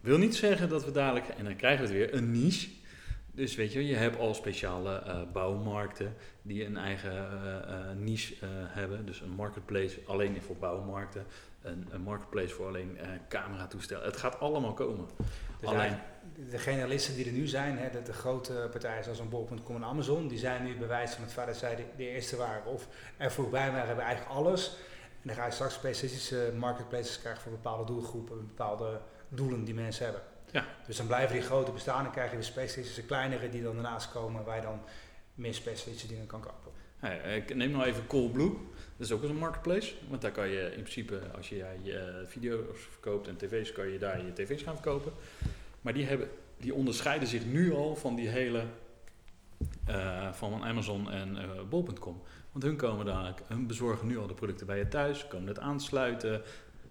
Wil 0.00 0.18
niet 0.18 0.34
zeggen 0.34 0.68
dat 0.68 0.84
we 0.84 0.90
dadelijk, 0.90 1.28
en 1.28 1.44
dan 1.44 1.56
krijgen 1.56 1.86
we 1.86 1.92
het 1.92 1.98
weer, 1.98 2.14
een 2.14 2.30
niche. 2.30 2.68
Dus 3.34 3.54
weet 3.54 3.72
je, 3.72 3.86
je 3.86 3.94
hebt 3.94 4.18
al 4.18 4.34
speciale 4.34 4.94
eh, 4.94 5.20
bouwmarkten 5.32 6.14
die 6.42 6.64
een 6.64 6.76
eigen 6.76 7.12
eh, 7.68 7.96
niche 7.96 8.34
hebben. 8.46 9.06
Dus 9.06 9.20
een 9.20 9.30
marketplace 9.30 9.98
alleen 10.06 10.42
voor 10.42 10.56
bouwmarkten, 10.56 11.26
een, 11.62 11.86
een 11.90 12.00
marketplace 12.00 12.54
voor 12.54 12.66
alleen 12.66 12.98
eh 12.98 13.08
cameratoestellen. 13.28 14.04
Het 14.04 14.16
gaat 14.16 14.40
allemaal 14.40 14.74
komen. 14.74 15.08
Dus 15.60 15.68
Alleen- 15.68 15.98
de 16.50 16.58
generalisten 16.58 17.14
die 17.14 17.26
er 17.26 17.32
nu 17.32 17.46
zijn, 17.46 17.78
hè, 17.78 17.90
de, 17.90 18.02
de 18.02 18.12
grote 18.12 18.68
partijen 18.70 19.04
zoals 19.04 19.18
een 19.18 19.28
Bol.com 19.28 19.76
en 19.76 19.84
Amazon, 19.84 20.28
die 20.28 20.38
zijn 20.38 20.64
nu 20.64 20.76
bewijs 20.76 21.12
van 21.12 21.22
het 21.22 21.32
feit 21.32 21.46
dat 21.46 21.56
zij 21.56 21.76
de, 21.76 21.84
de 21.96 22.08
eerste 22.08 22.36
waren 22.36 22.64
of 22.66 22.88
er 23.16 23.32
voorbij 23.32 23.70
waren, 23.70 23.86
hebben 23.86 24.04
eigenlijk 24.04 24.34
alles. 24.34 24.76
En 25.22 25.28
dan 25.28 25.36
ga 25.36 25.44
je 25.44 25.50
straks 25.50 25.74
specialistische 25.74 26.52
marketplaces 26.56 27.20
krijgen 27.20 27.42
voor 27.42 27.52
bepaalde 27.52 27.84
doelgroepen, 27.84 28.46
bepaalde 28.46 29.00
doelen 29.28 29.64
die 29.64 29.74
mensen 29.74 30.04
hebben. 30.04 30.22
Ja. 30.50 30.64
Dus 30.86 30.96
dan 30.96 31.06
blijven 31.06 31.34
die 31.34 31.44
grote 31.44 31.72
bestaan 31.72 32.04
en 32.04 32.10
krijg 32.10 32.30
je 32.30 32.36
de 32.36 32.42
specialistische 32.42 33.04
kleinere 33.04 33.48
die 33.48 33.62
dan 33.62 33.74
daarnaast 33.74 34.10
komen 34.10 34.44
waar 34.44 34.56
je 34.56 34.62
dan 34.62 34.80
meer 35.34 35.54
specialistische 35.54 36.08
dingen 36.08 36.26
kan 36.26 36.40
kopen. 36.40 36.72
Ja, 37.02 37.10
ik 37.10 37.54
neem 37.54 37.70
nou 37.70 37.84
even 37.84 38.06
Coolblue. 38.06 38.50
Dat 38.96 39.06
is 39.06 39.12
ook 39.12 39.22
een 39.22 39.36
marketplace. 39.36 39.94
Want 40.08 40.22
daar 40.22 40.30
kan 40.30 40.48
je 40.48 40.62
in 40.64 40.82
principe, 40.82 41.20
als 41.36 41.48
je 41.48 41.56
je 41.82 41.98
eh, 41.98 42.26
video's 42.26 42.78
verkoopt 42.90 43.28
en 43.28 43.36
tv's, 43.36 43.72
kan 43.72 43.88
je 43.88 43.98
daar 43.98 44.24
je 44.24 44.32
tv's 44.32 44.62
gaan 44.62 44.74
verkopen. 44.74 45.12
Maar 45.80 45.92
die, 45.92 46.04
hebben, 46.04 46.28
die 46.56 46.74
onderscheiden 46.74 47.28
zich 47.28 47.46
nu 47.46 47.72
al 47.72 47.96
van 47.96 48.14
die 48.14 48.28
hele, 48.28 48.64
eh, 49.84 50.32
van 50.32 50.64
Amazon 50.64 51.10
en 51.10 51.36
eh 51.36 51.48
Bol.com. 51.68 52.22
Want 52.52 52.64
hun 52.64 52.76
komen 52.76 53.06
dadelijk, 53.06 53.40
hun 53.46 53.66
bezorgen 53.66 54.06
nu 54.06 54.18
al 54.18 54.26
de 54.26 54.34
producten 54.34 54.66
bij 54.66 54.78
je 54.78 54.88
thuis, 54.88 55.28
komen 55.28 55.48
het 55.48 55.58
aansluiten. 55.58 56.42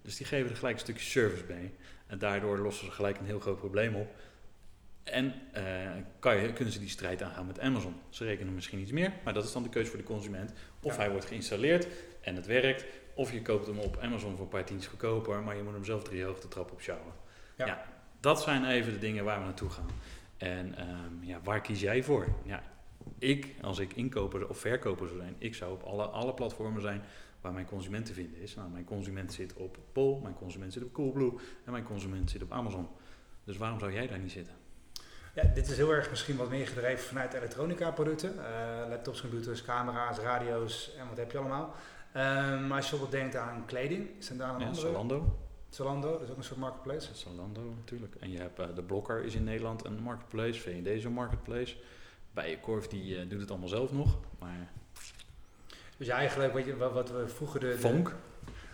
Dus 0.02 0.16
die 0.16 0.26
geven 0.26 0.50
er 0.50 0.56
gelijk 0.56 0.74
een 0.74 0.80
stukje 0.80 1.04
service 1.04 1.44
bij. 1.44 1.72
En 2.06 2.18
daardoor 2.18 2.58
lossen 2.58 2.86
ze 2.86 2.92
gelijk 2.92 3.18
een 3.18 3.26
heel 3.26 3.40
groot 3.40 3.58
probleem 3.58 3.94
op. 3.94 4.14
En 5.02 5.34
eh, 5.52 5.90
kan 6.18 6.36
je, 6.36 6.52
kunnen 6.52 6.72
ze 6.72 6.78
die 6.80 6.88
strijd 6.88 7.22
aangaan 7.22 7.46
met 7.46 7.60
Amazon. 7.60 7.94
Ze 8.08 8.24
rekenen 8.24 8.54
misschien 8.54 8.78
iets 8.78 8.92
meer, 8.92 9.12
maar 9.24 9.32
dat 9.34 9.44
is 9.44 9.52
dan 9.52 9.62
de 9.62 9.68
keuze 9.68 9.90
voor 9.90 9.98
de 9.98 10.04
consument. 10.04 10.52
Of 10.82 10.92
Ja. 10.92 10.98
hij 10.98 11.10
wordt 11.10 11.26
geïnstalleerd 11.26 11.86
en 12.20 12.36
het 12.36 12.46
werkt. 12.46 12.84
Of 13.14 13.32
je 13.32 13.42
koopt 13.42 13.66
hem 13.66 13.78
op 13.78 13.98
Amazon 13.98 14.32
voor 14.32 14.42
een 14.44 14.48
paar 14.48 14.64
tientjes 14.64 14.90
goedkoper, 14.90 15.42
maar 15.42 15.56
je 15.56 15.62
moet 15.62 15.72
hem 15.72 15.84
zelf 15.84 16.02
drie 16.02 16.24
hoogte 16.24 16.48
trap 16.48 16.72
op 16.72 16.80
sjouwen. 16.80 17.12
Ja. 17.56 17.66
Ja. 17.66 17.84
dat 18.20 18.42
zijn 18.42 18.64
even 18.64 18.92
de 18.92 18.98
dingen 18.98 19.24
waar 19.24 19.38
we 19.38 19.44
naartoe 19.44 19.70
gaan. 19.70 19.86
En 20.36 20.74
ehm, 20.76 21.24
ja, 21.24 21.40
waar 21.44 21.60
kies 21.60 21.80
jij 21.80 22.02
voor? 22.02 22.28
Ja, 22.44 22.62
ik, 23.18 23.54
als 23.60 23.78
ik 23.78 23.92
inkoper 23.92 24.48
of 24.48 24.58
verkoper 24.58 25.06
zou 25.06 25.18
zijn, 25.20 25.34
ik 25.38 25.54
zou 25.54 25.72
op 25.72 25.82
alle, 25.82 26.04
alle 26.04 26.34
platformen 26.34 26.82
zijn 26.82 27.02
waar 27.40 27.52
mijn 27.52 27.66
consument 27.66 28.06
te 28.06 28.12
vinden 28.12 28.40
is. 28.40 28.54
Nou, 28.54 28.70
mijn 28.70 28.84
consument 28.84 29.32
zit 29.32 29.54
op 29.54 29.78
Bol, 29.92 30.20
mijn 30.22 30.34
consument 30.34 30.72
zit 30.72 30.82
op 30.82 30.92
Coolblue 30.92 31.32
en 31.64 31.72
mijn 31.72 31.84
consument 31.84 32.30
zit 32.30 32.42
op 32.42 32.52
Amazon. 32.52 32.88
Dus 33.44 33.56
waarom 33.56 33.78
zou 33.78 33.92
jij 33.92 34.06
daar 34.06 34.18
niet 34.18 34.32
zitten? 34.32 34.54
Ja, 35.34 35.42
dit 35.54 35.68
is 35.70 35.76
heel 35.76 35.90
erg 35.92 36.10
misschien 36.10 36.36
wat 36.36 36.48
meer 36.50 36.66
gedreven 36.66 37.04
vanuit 37.04 37.32
elektronica 37.34 37.90
producten. 37.90 38.34
Eh, 38.46 38.88
laptops, 38.88 39.20
computers, 39.20 39.62
camera's, 39.64 40.18
radio's 40.18 40.90
en 40.98 41.08
wat 41.08 41.16
heb 41.16 41.30
je 41.32 41.38
allemaal. 41.38 41.74
Ehm, 42.12 42.66
maar 42.66 42.76
als 42.76 42.84
je 42.84 42.90
bijvoorbeeld 42.96 43.10
denkt 43.22 43.36
aan 43.36 43.62
kleding, 43.66 44.08
is 44.18 44.30
er 44.30 44.36
daar 44.36 44.54
een 44.54 44.60
Ja, 44.60 44.66
andere? 44.66 44.86
Zalando. 44.86 45.38
Zalando, 45.68 46.10
dat 46.12 46.20
is 46.22 46.30
ook 46.30 46.36
een 46.36 46.44
soort 46.44 46.58
marketplace. 46.60 47.10
Is 47.10 47.20
Zalando 47.20 47.74
natuurlijk. 47.78 48.14
En 48.20 48.30
je 48.30 48.38
hebt 48.38 48.58
eh, 48.58 48.66
de 48.74 48.82
Blokker 48.82 49.24
is 49.24 49.34
in 49.34 49.44
Nederland 49.44 49.84
een 49.84 49.98
marketplace. 50.02 50.60
V&D 50.60 50.86
is 50.86 51.04
een 51.04 51.12
marketplace. 51.12 51.76
Bijenkorf 52.32 52.86
die 52.86 53.16
eh, 53.18 53.28
doet 53.28 53.40
het 53.40 53.50
allemaal 53.50 53.68
zelf 53.68 53.92
nog. 53.92 54.18
Maar 54.38 54.68
Dus 55.96 56.06
ja, 56.06 56.16
eigenlijk 56.16 56.52
wat, 56.52 56.64
je, 56.64 56.76
wat, 56.76 56.92
wat 56.92 57.10
we 57.10 57.28
vroeger 57.28 57.60
de... 57.60 57.68
de- 57.68 57.78
Vonk 57.78 58.14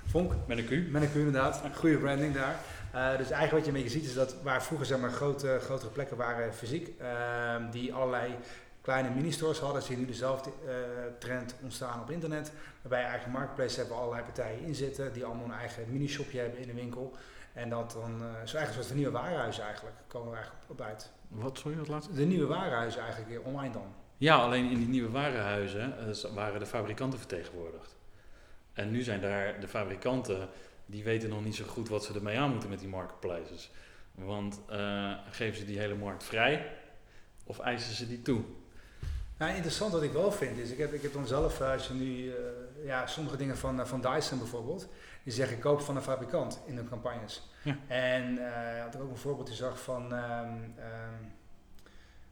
Vonk, 0.06 0.32
met 0.46 0.58
een 0.58 0.64
Q. 0.66 0.90
met 0.90 1.02
een 1.02 1.10
Q 1.10 1.14
inderdaad. 1.14 1.62
Goede 1.74 1.98
branding 1.98 2.34
daar. 2.34 2.56
Eh, 2.92 3.08
dus 3.16 3.30
eigenlijk 3.30 3.50
wat 3.50 3.64
je 3.64 3.66
een 3.66 3.82
beetje 3.82 3.98
ziet 3.98 4.08
is 4.08 4.14
dat 4.14 4.42
waar 4.42 4.62
vroeger 4.62 4.86
zeg 4.86 4.98
maar, 4.98 5.10
grote, 5.10 5.58
grotere 5.60 5.90
plekken 5.90 6.16
waren 6.16 6.54
fysiek, 6.54 6.92
ehm, 6.98 7.70
die 7.70 7.94
allerlei 7.94 8.34
kleine 8.80 9.10
mini-stores 9.10 9.58
hadden, 9.58 9.82
zie 9.82 9.94
je 9.94 10.00
nu 10.00 10.06
dezelfde 10.06 10.50
eh, 10.66 10.74
trend 11.18 11.54
ontstaan 11.62 12.00
op 12.00 12.10
internet. 12.10 12.52
Waarbij 12.80 13.00
je 13.00 13.06
eigen 13.06 13.30
marketplace 13.30 13.78
hebben 13.78 13.96
allerlei 13.96 14.22
partijen 14.22 14.60
in 14.60 14.74
zitten, 14.74 15.12
die 15.12 15.24
allemaal 15.24 15.44
een 15.44 15.52
eigen 15.52 15.84
mini-shopje 15.88 16.40
hebben 16.40 16.60
in 16.60 16.66
de 16.66 16.74
winkel. 16.74 17.16
En 17.52 17.70
dat 17.70 17.92
dan, 17.92 18.12
eh 18.12 18.26
zo 18.26 18.56
eigenlijk 18.56 18.72
soort 18.72 18.86
van 18.86 18.96
nieuwe 18.96 19.12
warenhuis 19.12 19.58
eigenlijk, 19.58 19.96
komen 20.06 20.30
we 20.30 20.36
eigenlijk 20.36 20.70
op 20.70 20.80
uit. 20.80 21.10
Wat 21.28 21.58
sorry, 21.58 21.76
dat 21.76 21.88
laatste? 21.88 22.14
De 22.14 22.24
nieuwe 22.24 22.46
warenhuizen 22.46 23.00
eigenlijk 23.00 23.30
weer 23.30 23.42
online 23.42 23.72
dan. 23.72 23.94
Ja, 24.16 24.36
alleen 24.36 24.70
in 24.70 24.78
die 24.78 24.88
nieuwe 24.88 25.10
warenhuizen 25.10 25.94
waren 26.34 26.60
de 26.60 26.66
fabrikanten 26.66 27.18
vertegenwoordigd. 27.18 27.96
En 28.72 28.90
nu 28.90 29.02
zijn 29.02 29.20
daar 29.20 29.60
de 29.60 29.68
fabrikanten, 29.68 30.48
die 30.90 31.04
weten 31.04 31.28
nog 31.28 31.44
niet 31.44 31.56
zo 31.56 31.64
goed 31.64 31.88
wat 31.88 32.04
ze 32.04 32.14
ermee 32.14 32.38
aan 32.38 32.50
moeten 32.50 32.68
met 32.68 32.78
die 32.78 32.88
marketplaces. 32.88 33.70
Want 34.14 34.60
eh, 34.68 35.12
geven 35.30 35.58
ze 35.58 35.64
die 35.64 35.78
hele 35.78 35.94
markt 35.94 36.24
vrij 36.24 36.76
of 37.44 37.58
eisen 37.58 37.94
ze 37.94 38.08
die 38.08 38.22
toe? 38.22 38.40
Nou, 39.38 39.52
interessant 39.52 39.92
wat 39.92 40.02
ik 40.02 40.12
wel 40.12 40.32
vind 40.32 40.58
is, 40.58 40.70
ik 40.70 40.78
heb, 40.78 40.92
ik 40.92 41.02
heb 41.02 41.12
dan 41.12 41.26
zelf, 41.26 41.60
eh, 41.60 41.70
als 41.72 41.88
je 41.88 41.94
nu, 41.94 42.28
eh, 42.28 42.36
ja, 42.84 43.06
sommige 43.06 43.36
dingen 43.36 43.56
van, 43.56 43.86
van 43.86 44.00
Dyson 44.00 44.38
bijvoorbeeld, 44.38 44.88
die 45.22 45.32
zeggen 45.32 45.58
koop 45.58 45.80
van 45.80 45.96
een 45.96 46.02
fabrikant 46.02 46.60
in 46.66 46.76
hun 46.76 46.88
campagnes. 46.88 47.48
Ja. 47.62 47.76
En 47.86 48.38
eh 48.38 48.82
had 48.82 48.94
ik 48.94 49.00
ook 49.00 49.10
een 49.10 49.16
voorbeeld 49.16 49.46
die 49.46 49.56
zag 49.56 49.82
van, 49.82 50.14
ehm, 50.14 50.52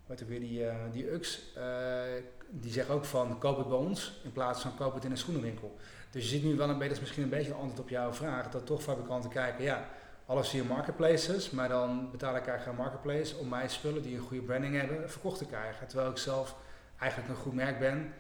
wat 0.07 0.23
ook 0.23 0.29
weer 0.29 0.41
die, 0.41 0.65
die 0.93 1.11
UX, 1.11 1.53
eh, 1.55 2.03
die 2.51 2.73
zeggen 2.73 2.95
ook 2.95 3.05
van 3.05 3.39
koop 3.39 3.57
het 3.57 3.69
bij 3.69 3.77
ons 3.77 4.21
in 4.25 4.33
plaats 4.33 4.63
van 4.63 4.77
koop 4.77 4.95
het 4.95 5.05
in 5.05 5.11
een 5.11 5.17
schoenenwinkel. 5.17 5.77
Dus 6.11 6.23
je 6.23 6.29
ziet 6.29 6.45
nu 6.45 6.57
wel 6.57 6.69
een 6.69 6.79
beetje, 6.79 6.89
dat 6.89 6.97
is 6.97 7.01
misschien 7.01 7.23
een 7.23 7.29
beetje 7.29 7.51
een 7.51 7.59
antwoord 7.59 7.81
op 7.81 7.89
jouw 7.89 8.13
vraag, 8.13 8.51
dat 8.51 8.67
toch 8.67 8.83
fabrikanten 8.83 9.31
kijken, 9.31 9.65
ja, 9.65 9.89
alles 10.27 10.49
via 10.49 10.65
marketplaces, 10.65 11.51
maar 11.51 11.69
dan 11.69 12.11
betaal 12.11 12.37
ik 12.37 12.47
eigenlijk 12.47 12.79
een 12.79 12.85
marketplace 12.85 13.37
om 13.37 13.49
mijn 13.49 13.71
spullen 13.71 14.03
die 14.03 14.17
een 14.17 14.23
goede 14.23 14.43
branding 14.43 14.77
hebben 14.77 15.11
verkocht 15.11 15.39
te 15.39 15.47
krijgen. 15.47 15.87
Terwijl 15.87 16.11
ik 16.11 16.17
zelf 16.17 16.57
eigenlijk 16.99 17.31
een 17.31 17.43
goed 17.43 17.55
merk 17.55 17.79
ben, 17.79 18.13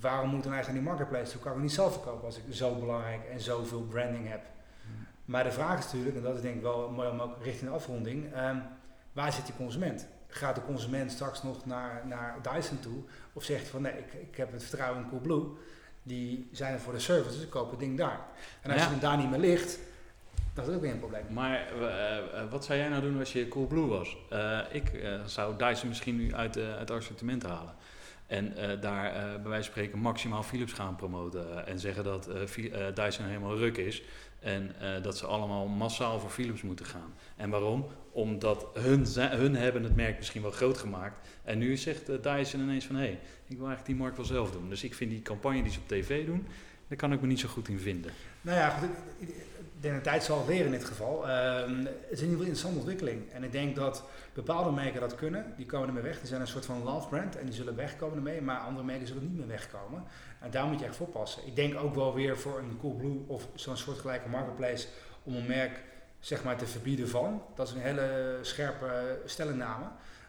waarom 0.00 0.28
moet 0.28 0.38
ik 0.38 0.44
dan 0.44 0.52
eigenlijk 0.52 0.84
naar 0.84 0.94
die 0.94 0.98
marketplace 0.98 1.32
toe? 1.32 1.40
Kan 1.40 1.50
ik 1.50 1.56
het 1.56 1.66
niet 1.66 1.76
zelf 1.76 1.92
verkopen 1.92 2.24
als 2.24 2.36
ik 2.36 2.42
zo 2.50 2.74
belangrijk 2.74 3.24
en 3.24 3.40
zoveel 3.40 3.82
branding 3.82 4.28
heb? 4.28 4.44
Maar 5.24 5.44
de 5.44 5.52
vraag 5.52 5.78
is 5.78 5.84
natuurlijk, 5.84 6.16
en 6.16 6.22
dat 6.22 6.34
is 6.34 6.40
denk 6.40 6.54
ik 6.54 6.62
wel 6.62 6.90
mooi 6.90 7.08
om 7.08 7.20
ook 7.20 7.42
richting 7.42 7.70
de 7.70 7.76
afronding, 7.76 8.32
ehm, 8.32 8.56
waar 9.12 9.32
zit 9.32 9.46
die 9.46 9.56
consument? 9.56 10.06
Gaat 10.36 10.54
de 10.54 10.62
consument 10.62 11.10
straks 11.12 11.42
nog 11.42 11.66
naar, 11.66 12.02
naar 12.06 12.36
Dyson 12.52 12.80
toe? 12.80 12.98
Of 13.32 13.44
zegt 13.44 13.68
van 13.68 13.82
nee, 13.82 13.92
ik, 13.92 14.12
ik 14.30 14.36
heb 14.36 14.52
het 14.52 14.64
vertrouwen 14.64 15.02
in 15.02 15.08
Coolblue, 15.08 15.46
die 16.02 16.48
zijn 16.52 16.72
er 16.72 16.80
voor 16.80 16.92
de 16.92 16.98
service, 16.98 17.34
dus 17.34 17.44
ik 17.44 17.50
koop 17.50 17.70
het 17.70 17.78
ding 17.80 17.98
daar. 17.98 18.20
En 18.62 18.70
als 18.70 18.80
Ja. 18.80 18.84
je 18.86 18.90
hem 18.92 19.00
daar 19.00 19.16
niet 19.16 19.30
meer 19.30 19.38
ligt, 19.38 19.78
dan 20.54 20.64
is 20.64 20.66
dat 20.66 20.74
ook 20.74 20.80
weer 20.80 20.92
een 20.92 20.98
probleem. 20.98 21.24
Maar 21.30 21.66
eh, 21.80 22.18
eh, 22.18 22.50
wat 22.50 22.64
zou 22.64 22.78
jij 22.78 22.88
nou 22.88 23.02
doen 23.02 23.18
als 23.18 23.32
je 23.32 23.48
Coolblue 23.48 23.86
was? 23.86 24.16
Eh, 24.30 24.60
ik 24.70 24.90
zou 25.26 25.56
Dyson 25.56 25.88
misschien 25.88 26.16
nu 26.16 26.34
uit, 26.34 26.54
het 26.54 26.90
assortiment 26.90 27.42
halen. 27.42 27.74
En 28.26 28.54
daar 28.80 29.12
bij 29.12 29.50
wijze 29.50 29.62
van 29.62 29.62
spreken 29.62 29.98
maximaal 29.98 30.42
Philips 30.42 30.72
gaan 30.72 30.96
promoten. 30.96 31.66
en 31.66 31.78
zeggen 31.78 32.04
dat 32.04 32.28
Dyson 32.94 33.26
helemaal 33.26 33.56
ruk 33.56 33.76
is. 33.76 34.02
En 34.46 34.72
eh, 34.80 35.02
dat 35.02 35.16
ze 35.18 35.26
allemaal 35.26 35.66
massaal 35.66 36.20
voor 36.20 36.30
Philips 36.30 36.62
moeten 36.62 36.86
gaan. 36.86 37.14
En 37.36 37.50
waarom? 37.50 37.86
Omdat 38.10 38.66
hun, 38.74 39.06
hun 39.14 39.56
hebben 39.56 39.82
het 39.82 39.96
merk 39.96 40.16
misschien 40.16 40.42
wel 40.42 40.50
groot 40.50 40.78
gemaakt. 40.78 41.28
En 41.44 41.58
nu 41.58 41.76
zegt 41.76 42.08
eh, 42.08 42.22
Dyson 42.22 42.60
ineens 42.60 42.86
van... 42.86 42.94
hé, 42.96 43.02
hey, 43.02 43.18
ik 43.46 43.56
wil 43.56 43.66
eigenlijk 43.66 43.86
die 43.86 43.94
markt 43.96 44.16
wel 44.16 44.26
zelf 44.26 44.50
doen. 44.50 44.68
Dus 44.68 44.84
ik 44.84 44.94
vind 44.94 45.10
die 45.10 45.22
campagne 45.22 45.62
die 45.62 45.72
ze 45.72 45.78
op 45.78 45.88
tv 45.88 46.26
doen... 46.26 46.46
daar 46.88 46.98
kan 46.98 47.12
ik 47.12 47.20
me 47.20 47.26
niet 47.26 47.40
zo 47.40 47.48
goed 47.48 47.68
in 47.68 47.78
vinden. 47.78 48.12
Nou 48.40 48.58
ja, 48.58 48.78
ik- 49.18 49.34
denk 49.80 49.94
de 49.94 50.00
tijd 50.00 50.22
zal 50.24 50.44
leren 50.48 50.66
in 50.66 50.72
dit 50.72 50.84
geval. 50.84 51.28
Ehm, 51.28 51.78
het 51.84 52.10
is 52.10 52.20
in 52.20 52.28
ieder 52.28 52.28
geval 52.28 52.30
een 52.30 52.38
interessante 52.38 52.78
ontwikkeling. 52.78 53.22
En 53.32 53.44
ik 53.44 53.52
denk 53.52 53.76
dat 53.76 54.04
bepaalde 54.34 54.70
merken 54.70 55.00
dat 55.00 55.14
kunnen. 55.14 55.54
Die 55.56 55.66
komen 55.66 55.88
ermee 55.88 56.02
weg. 56.02 56.18
Die 56.18 56.28
zijn 56.28 56.40
een 56.40 56.46
soort 56.46 56.66
van 56.66 56.82
love 56.82 57.08
brand 57.08 57.36
en 57.36 57.44
die 57.46 57.54
zullen 57.54 57.76
wegkomen 57.76 58.16
ermee. 58.16 58.40
Maar 58.42 58.58
andere 58.58 58.84
merken 58.86 59.06
zullen 59.06 59.22
niet 59.22 59.36
meer 59.36 59.46
wegkomen. 59.46 60.02
En 60.40 60.50
daar 60.50 60.66
moet 60.66 60.78
je 60.78 60.86
echt 60.86 60.96
voor 60.96 61.06
oppassen. 61.06 61.46
Ik 61.46 61.56
denk 61.56 61.78
ook 61.78 61.94
wel 61.94 62.14
weer 62.14 62.38
voor 62.38 62.58
een 62.58 62.78
Coolblue 62.80 63.24
of 63.26 63.48
zo'n 63.54 63.76
soortgelijke 63.76 64.28
marketplace 64.28 64.86
om 65.22 65.34
een 65.34 65.46
merk 65.46 65.82
zeg 66.20 66.44
maar 66.44 66.56
te 66.56 66.66
verbieden 66.66 67.08
van. 67.08 67.42
Dat 67.54 67.68
is 67.68 67.74
een 67.74 67.80
hele 67.80 68.38
scherpe 68.42 69.20
stellingname. 69.24 69.84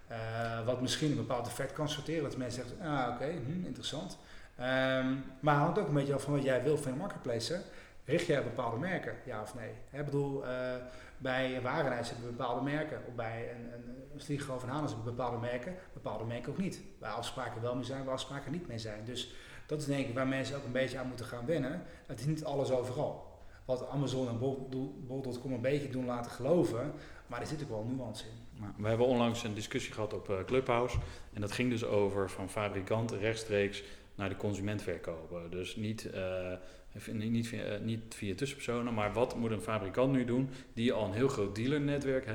Eh, 0.07 0.65
wat 0.65 0.81
misschien 0.81 1.11
een 1.11 1.17
bepaald 1.17 1.47
effect 1.47 1.73
kan 1.73 1.89
sorteren. 1.89 2.23
Dat 2.23 2.37
mensen 2.37 2.63
zeggen, 2.67 2.87
ah 2.87 3.13
oké, 3.13 3.25
hm, 3.25 3.65
interessant. 3.65 4.17
Ehm, 4.55 5.15
maar 5.39 5.55
hangt 5.55 5.79
ook 5.79 5.87
een 5.87 5.93
beetje 5.93 6.13
af 6.13 6.23
van 6.23 6.33
wat 6.33 6.43
jij 6.43 6.63
wil 6.63 6.77
van 6.77 6.91
je 6.91 6.97
marketplace. 6.97 7.61
Richt 8.05 8.25
jij 8.25 8.43
bepaalde 8.43 8.77
merken, 8.77 9.15
ja 9.25 9.41
of 9.41 9.55
nee? 9.55 9.71
Ik 9.91 10.05
bedoel, 10.05 10.47
eh, 10.47 10.75
bij 11.17 11.61
warenhuis 11.61 12.09
hebben 12.09 12.25
we 12.25 12.35
bepaalde 12.35 12.61
merken. 12.61 13.01
Of 13.07 13.13
bij 13.13 13.51
een, 13.51 13.73
een, 13.73 14.11
een 14.13 14.19
Sligo 14.19 14.55
of 14.55 14.63
een 14.63 14.69
hebben 14.69 14.89
we 14.89 15.03
bepaalde 15.03 15.37
merken. 15.37 15.75
Bepaalde 15.93 16.23
merken 16.23 16.51
ook 16.51 16.57
niet. 16.57 16.81
Waar 16.99 17.11
afspraken 17.11 17.61
wel 17.61 17.75
mee 17.75 17.83
zijn, 17.83 18.03
waar 18.03 18.13
afspraken 18.13 18.51
niet 18.51 18.67
mee 18.67 18.79
zijn. 18.79 19.05
Dus 19.05 19.33
dat 19.67 19.79
is 19.79 19.85
denk 19.85 20.07
ik 20.07 20.13
waar 20.13 20.27
mensen 20.27 20.55
ook 20.55 20.65
een 20.65 20.71
beetje 20.71 20.97
aan 20.97 21.07
moeten 21.07 21.25
gaan 21.25 21.45
wennen. 21.45 21.81
Het 22.05 22.19
is 22.19 22.25
niet 22.25 22.43
alles 22.43 22.71
overal. 22.71 23.25
Wat 23.65 23.87
Amazon 23.89 24.27
en 24.27 24.39
Bol- 24.39 24.67
Bol- 24.69 24.95
Bol.com 25.07 25.53
een 25.53 25.61
beetje 25.61 25.89
doen 25.89 26.05
laten 26.05 26.31
geloven. 26.31 26.91
Maar 27.27 27.41
er 27.41 27.47
zit 27.47 27.63
ook 27.63 27.69
wel 27.69 27.83
nuance 27.95 28.23
in. 28.25 28.65
We 28.77 28.87
hebben 28.87 29.05
onlangs 29.07 29.43
een 29.43 29.53
discussie 29.53 29.93
gehad 29.93 30.13
op 30.13 30.29
eh, 30.29 30.35
Clubhouse. 30.45 30.97
En 31.33 31.41
dat 31.41 31.51
ging 31.51 31.69
dus 31.69 31.83
over 31.85 32.29
van 32.29 32.49
fabrikant 32.49 33.11
rechtstreeks 33.11 33.83
naar 34.15 34.29
de 34.29 34.35
consument 34.35 34.81
verkopen. 34.81 35.51
Dus 35.51 35.75
niet, 35.75 36.09
eh, 36.09 36.53
niet, 37.11 37.31
niet, 37.31 37.47
via, 37.47 37.63
eh, 37.63 37.79
niet 37.81 38.01
via 38.15 38.35
tussenpersonen, 38.35 38.93
maar 38.93 39.13
wat 39.13 39.35
moet 39.35 39.51
een 39.51 39.61
fabrikant 39.61 40.11
nu 40.11 40.25
doen 40.25 40.49
die 40.73 40.93
al 40.93 41.05
een 41.05 41.13
heel 41.13 41.27
groot 41.27 41.55
dealernetwerk 41.55 42.27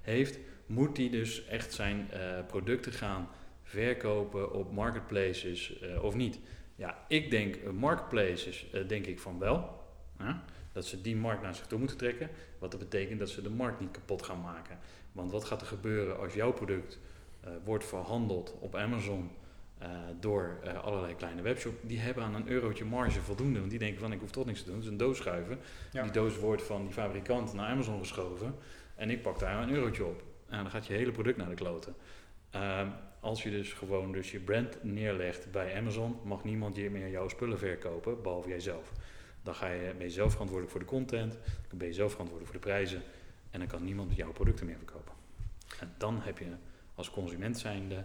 heeft 0.00 0.38
moet 0.66 0.96
hij 0.96 1.10
dus 1.10 1.44
echt 1.46 1.72
zijn 1.72 2.08
producten 2.46 2.92
gaan 2.92 3.28
verkopen 3.62 4.52
op 4.52 4.72
marketplaces 4.72 5.80
of 6.02 6.14
niet? 6.14 6.38
Ja, 6.80 7.04
ik 7.08 7.30
denk 7.30 7.56
uh, 7.56 7.70
marketplaces, 7.70 8.66
denk 8.86 9.06
ik 9.06 9.20
van 9.20 9.38
wel. 9.38 9.78
Dat 10.72 10.86
ze 10.86 11.00
die 11.00 11.16
markt 11.16 11.42
naar 11.42 11.54
zich 11.54 11.66
toe 11.66 11.78
moeten 11.78 11.96
trekken. 11.96 12.30
Wat 12.58 12.70
dat 12.70 12.80
betekent 12.80 13.18
dat 13.18 13.28
ze 13.28 13.42
de 13.42 13.50
markt 13.50 13.80
niet 13.80 13.90
kapot 13.90 14.22
gaan 14.22 14.40
maken. 14.40 14.78
Want 15.12 15.30
wat 15.30 15.44
gaat 15.44 15.60
er 15.60 15.66
gebeuren 15.66 16.18
als 16.18 16.34
jouw 16.34 16.52
product 16.52 16.98
wordt 17.64 17.84
verhandeld 17.84 18.56
op 18.60 18.74
Amazon 18.74 19.30
door 20.20 20.60
allerlei 20.82 21.14
kleine 21.14 21.42
webshops? 21.42 21.76
Die 21.82 21.98
hebben 21.98 22.24
aan 22.24 22.34
een 22.34 22.48
eurotje 22.48 22.84
marge 22.84 23.20
voldoende. 23.20 23.58
Want 23.58 23.70
die 23.70 23.78
denken 23.78 24.00
van 24.00 24.12
ik 24.12 24.20
hoef 24.20 24.30
toch 24.30 24.46
niks 24.46 24.58
te 24.60 24.64
doen. 24.64 24.74
Het 24.74 24.84
is 24.84 24.90
een 24.90 24.96
doos 24.96 25.16
schuiven. 25.16 25.58
Die 25.92 26.10
doos 26.10 26.38
wordt 26.38 26.62
van 26.62 26.82
die 26.82 26.92
fabrikant 26.92 27.52
naar 27.52 27.68
Amazon 27.68 27.98
geschoven. 27.98 28.54
En 28.94 29.10
ik 29.10 29.22
pak 29.22 29.38
daar 29.38 29.62
een 29.62 29.70
eurotje 29.70 30.04
op. 30.04 30.22
En 30.48 30.62
dan 30.62 30.70
gaat 30.70 30.86
je 30.86 30.92
hele 30.92 31.12
product 31.12 31.36
naar 31.36 31.48
de 31.48 31.54
kloten. 31.54 31.94
Als 33.20 33.42
je 33.42 33.50
dus 33.50 33.72
gewoon 33.72 34.12
dus 34.12 34.30
je 34.30 34.40
brand 34.40 34.82
neerlegt 34.82 35.50
bij 35.50 35.76
Amazon, 35.76 36.16
mag 36.24 36.44
niemand 36.44 36.90
meer 36.90 37.10
jouw 37.10 37.28
spullen 37.28 37.58
verkopen, 37.58 38.22
behalve 38.22 38.48
jijzelf. 38.48 38.92
Dan 39.42 39.54
ga 39.54 39.68
je, 39.68 39.94
ben 39.96 40.06
je 40.06 40.12
zelf 40.12 40.30
verantwoordelijk 40.30 40.76
voor 40.76 40.80
de 40.80 40.96
content, 40.96 41.38
dan 41.68 41.78
ben 41.78 41.86
je 41.86 41.92
zelf 41.92 42.10
verantwoordelijk 42.10 42.52
voor 42.52 42.62
de 42.62 42.72
prijzen 42.72 43.02
en 43.50 43.58
dan 43.58 43.68
kan 43.68 43.84
niemand 43.84 44.16
jouw 44.16 44.32
producten 44.32 44.66
meer 44.66 44.76
verkopen. 44.76 45.14
En 45.80 45.94
dan 45.98 46.20
heb 46.20 46.38
je 46.38 46.46
als 46.94 47.10
consument 47.10 47.58
zijnde, 47.58 48.00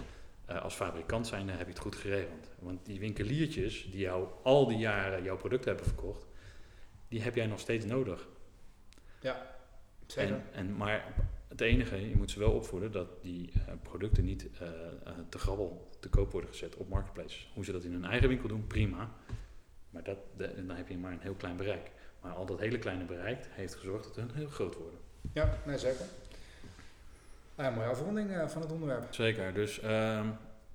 uh, 0.50 0.62
als 0.62 0.74
fabrikant 0.74 1.28
zijnde, 1.28 1.52
heb 1.52 1.68
je 1.68 1.74
het 1.74 1.82
goed 1.82 1.96
geregeld. 1.96 2.50
Want 2.60 2.86
die 2.86 3.00
winkeliertjes 3.00 3.88
die 3.92 4.00
jou 4.00 4.28
al 4.44 4.68
die 4.68 4.78
jaren 4.78 5.24
jouw 5.24 5.38
producten 5.38 5.70
hebben 5.70 5.88
verkocht, 5.88 6.26
die 7.08 7.22
heb 7.22 7.36
jij 7.36 7.46
nog 7.46 7.60
steeds 7.60 7.86
nodig. 7.86 8.28
Ja, 9.20 9.56
zeker. 10.06 10.34
En, 10.36 10.44
en, 10.52 10.78
maar 10.78 11.14
het 11.58 11.68
enige, 11.68 12.10
je 12.10 12.16
moet 12.16 12.32
ze 12.32 12.40
wel 12.40 12.52
opvoeden 12.52 12.92
dat 12.92 13.08
die 13.22 13.52
uh, 13.56 13.62
producten 13.82 14.24
niet 14.24 14.48
uh, 14.62 14.70
te 15.30 15.38
grabbel 15.38 15.90
te 16.00 16.10
koop 16.10 16.32
worden 16.32 16.50
gezet 16.50 16.76
op 16.76 16.90
marketplaces. 16.90 17.52
Hoe 17.54 17.66
ze 17.66 17.72
dat 17.72 17.84
in 17.84 17.92
hun 17.92 18.06
eigen 18.06 18.28
winkel 18.28 18.48
doen, 18.48 18.68
prima. 18.68 19.10
Maar 19.90 20.04
dat, 20.04 20.18
de, 20.38 20.66
dan 20.68 20.76
heb 20.76 20.88
je 20.88 20.98
maar 20.98 21.12
een 21.12 21.20
heel 21.20 21.34
klein 21.34 21.58
bereik. 21.58 21.92
Maar 22.22 22.34
al 22.34 22.46
dat 22.46 22.60
hele 22.60 22.80
kleine 22.80 23.04
bereik 23.04 23.46
heeft 23.50 23.76
gezorgd 23.76 24.04
dat 24.04 24.16
hun 24.16 24.32
heel 24.34 24.50
groot 24.50 24.76
worden. 24.76 25.00
Ja, 25.34 25.58
nee, 25.66 25.78
zeker. 25.78 26.06
Ah, 27.56 27.76
mooie 27.76 27.88
afronding 27.88 28.30
uh, 28.30 28.48
van 28.48 28.62
het 28.62 28.72
onderwerp. 28.72 29.14
Zeker, 29.14 29.54
dus 29.54 29.80
ehm, 29.80 30.28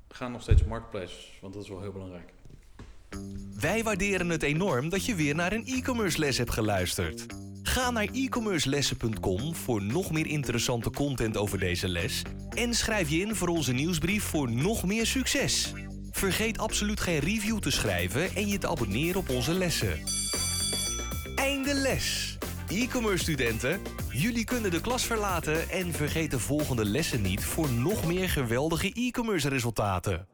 ga 0.09 0.29
nog 0.29 0.43
steeds 0.43 0.63
op 0.63 0.69
marketplaces, 0.69 1.39
want 1.41 1.55
dat 1.55 1.63
is 1.63 1.69
wel 1.69 1.81
heel 1.81 1.93
belangrijk. 1.93 2.33
Wij 3.61 3.83
waarderen 3.83 4.29
het 4.29 4.43
enorm 4.43 4.89
dat 4.89 5.05
je 5.05 5.15
weer 5.15 5.35
naar 5.35 5.53
een 5.53 5.67
e-commerce 5.67 6.19
les 6.19 6.39
hebt 6.39 6.51
geluisterd. 6.51 7.27
Ga 7.63 7.91
naar 7.91 8.09
e-commercelessen.com 8.13 9.55
voor 9.55 9.83
nog 9.83 10.11
meer 10.11 10.27
interessante 10.27 10.91
content 10.91 11.37
over 11.37 11.59
deze 11.59 11.89
les. 11.89 12.23
En 12.55 12.75
schrijf 12.75 13.11
je 13.11 13.21
in 13.21 13.35
voor 13.35 13.49
onze 13.49 13.73
nieuwsbrief 13.73 14.25
voor 14.25 14.51
nog 14.51 14.85
meer 14.85 15.07
succes. 15.07 15.73
Vergeet 16.11 16.59
absoluut 16.59 17.01
geen 17.01 17.19
review 17.19 17.59
te 17.59 17.71
schrijven 17.71 18.35
en 18.35 18.49
je 18.49 18.59
te 18.59 18.69
abonneren 18.69 19.21
op 19.21 19.29
onze 19.29 19.53
lessen. 19.53 20.01
Einde 21.35 21.75
les! 21.75 22.39
E-commerce 22.69 23.23
studenten, 23.23 23.81
jullie 24.09 24.45
kunnen 24.45 24.71
de 24.71 24.81
klas 24.81 25.05
verlaten 25.05 25.71
en 25.71 25.93
vergeet 25.93 26.31
de 26.31 26.39
volgende 26.39 26.85
lessen 26.85 27.23
niet 27.23 27.45
voor 27.45 27.71
nog 27.71 28.07
meer 28.07 28.29
geweldige 28.29 28.93
e-commerce 28.93 29.49
resultaten. 29.49 30.27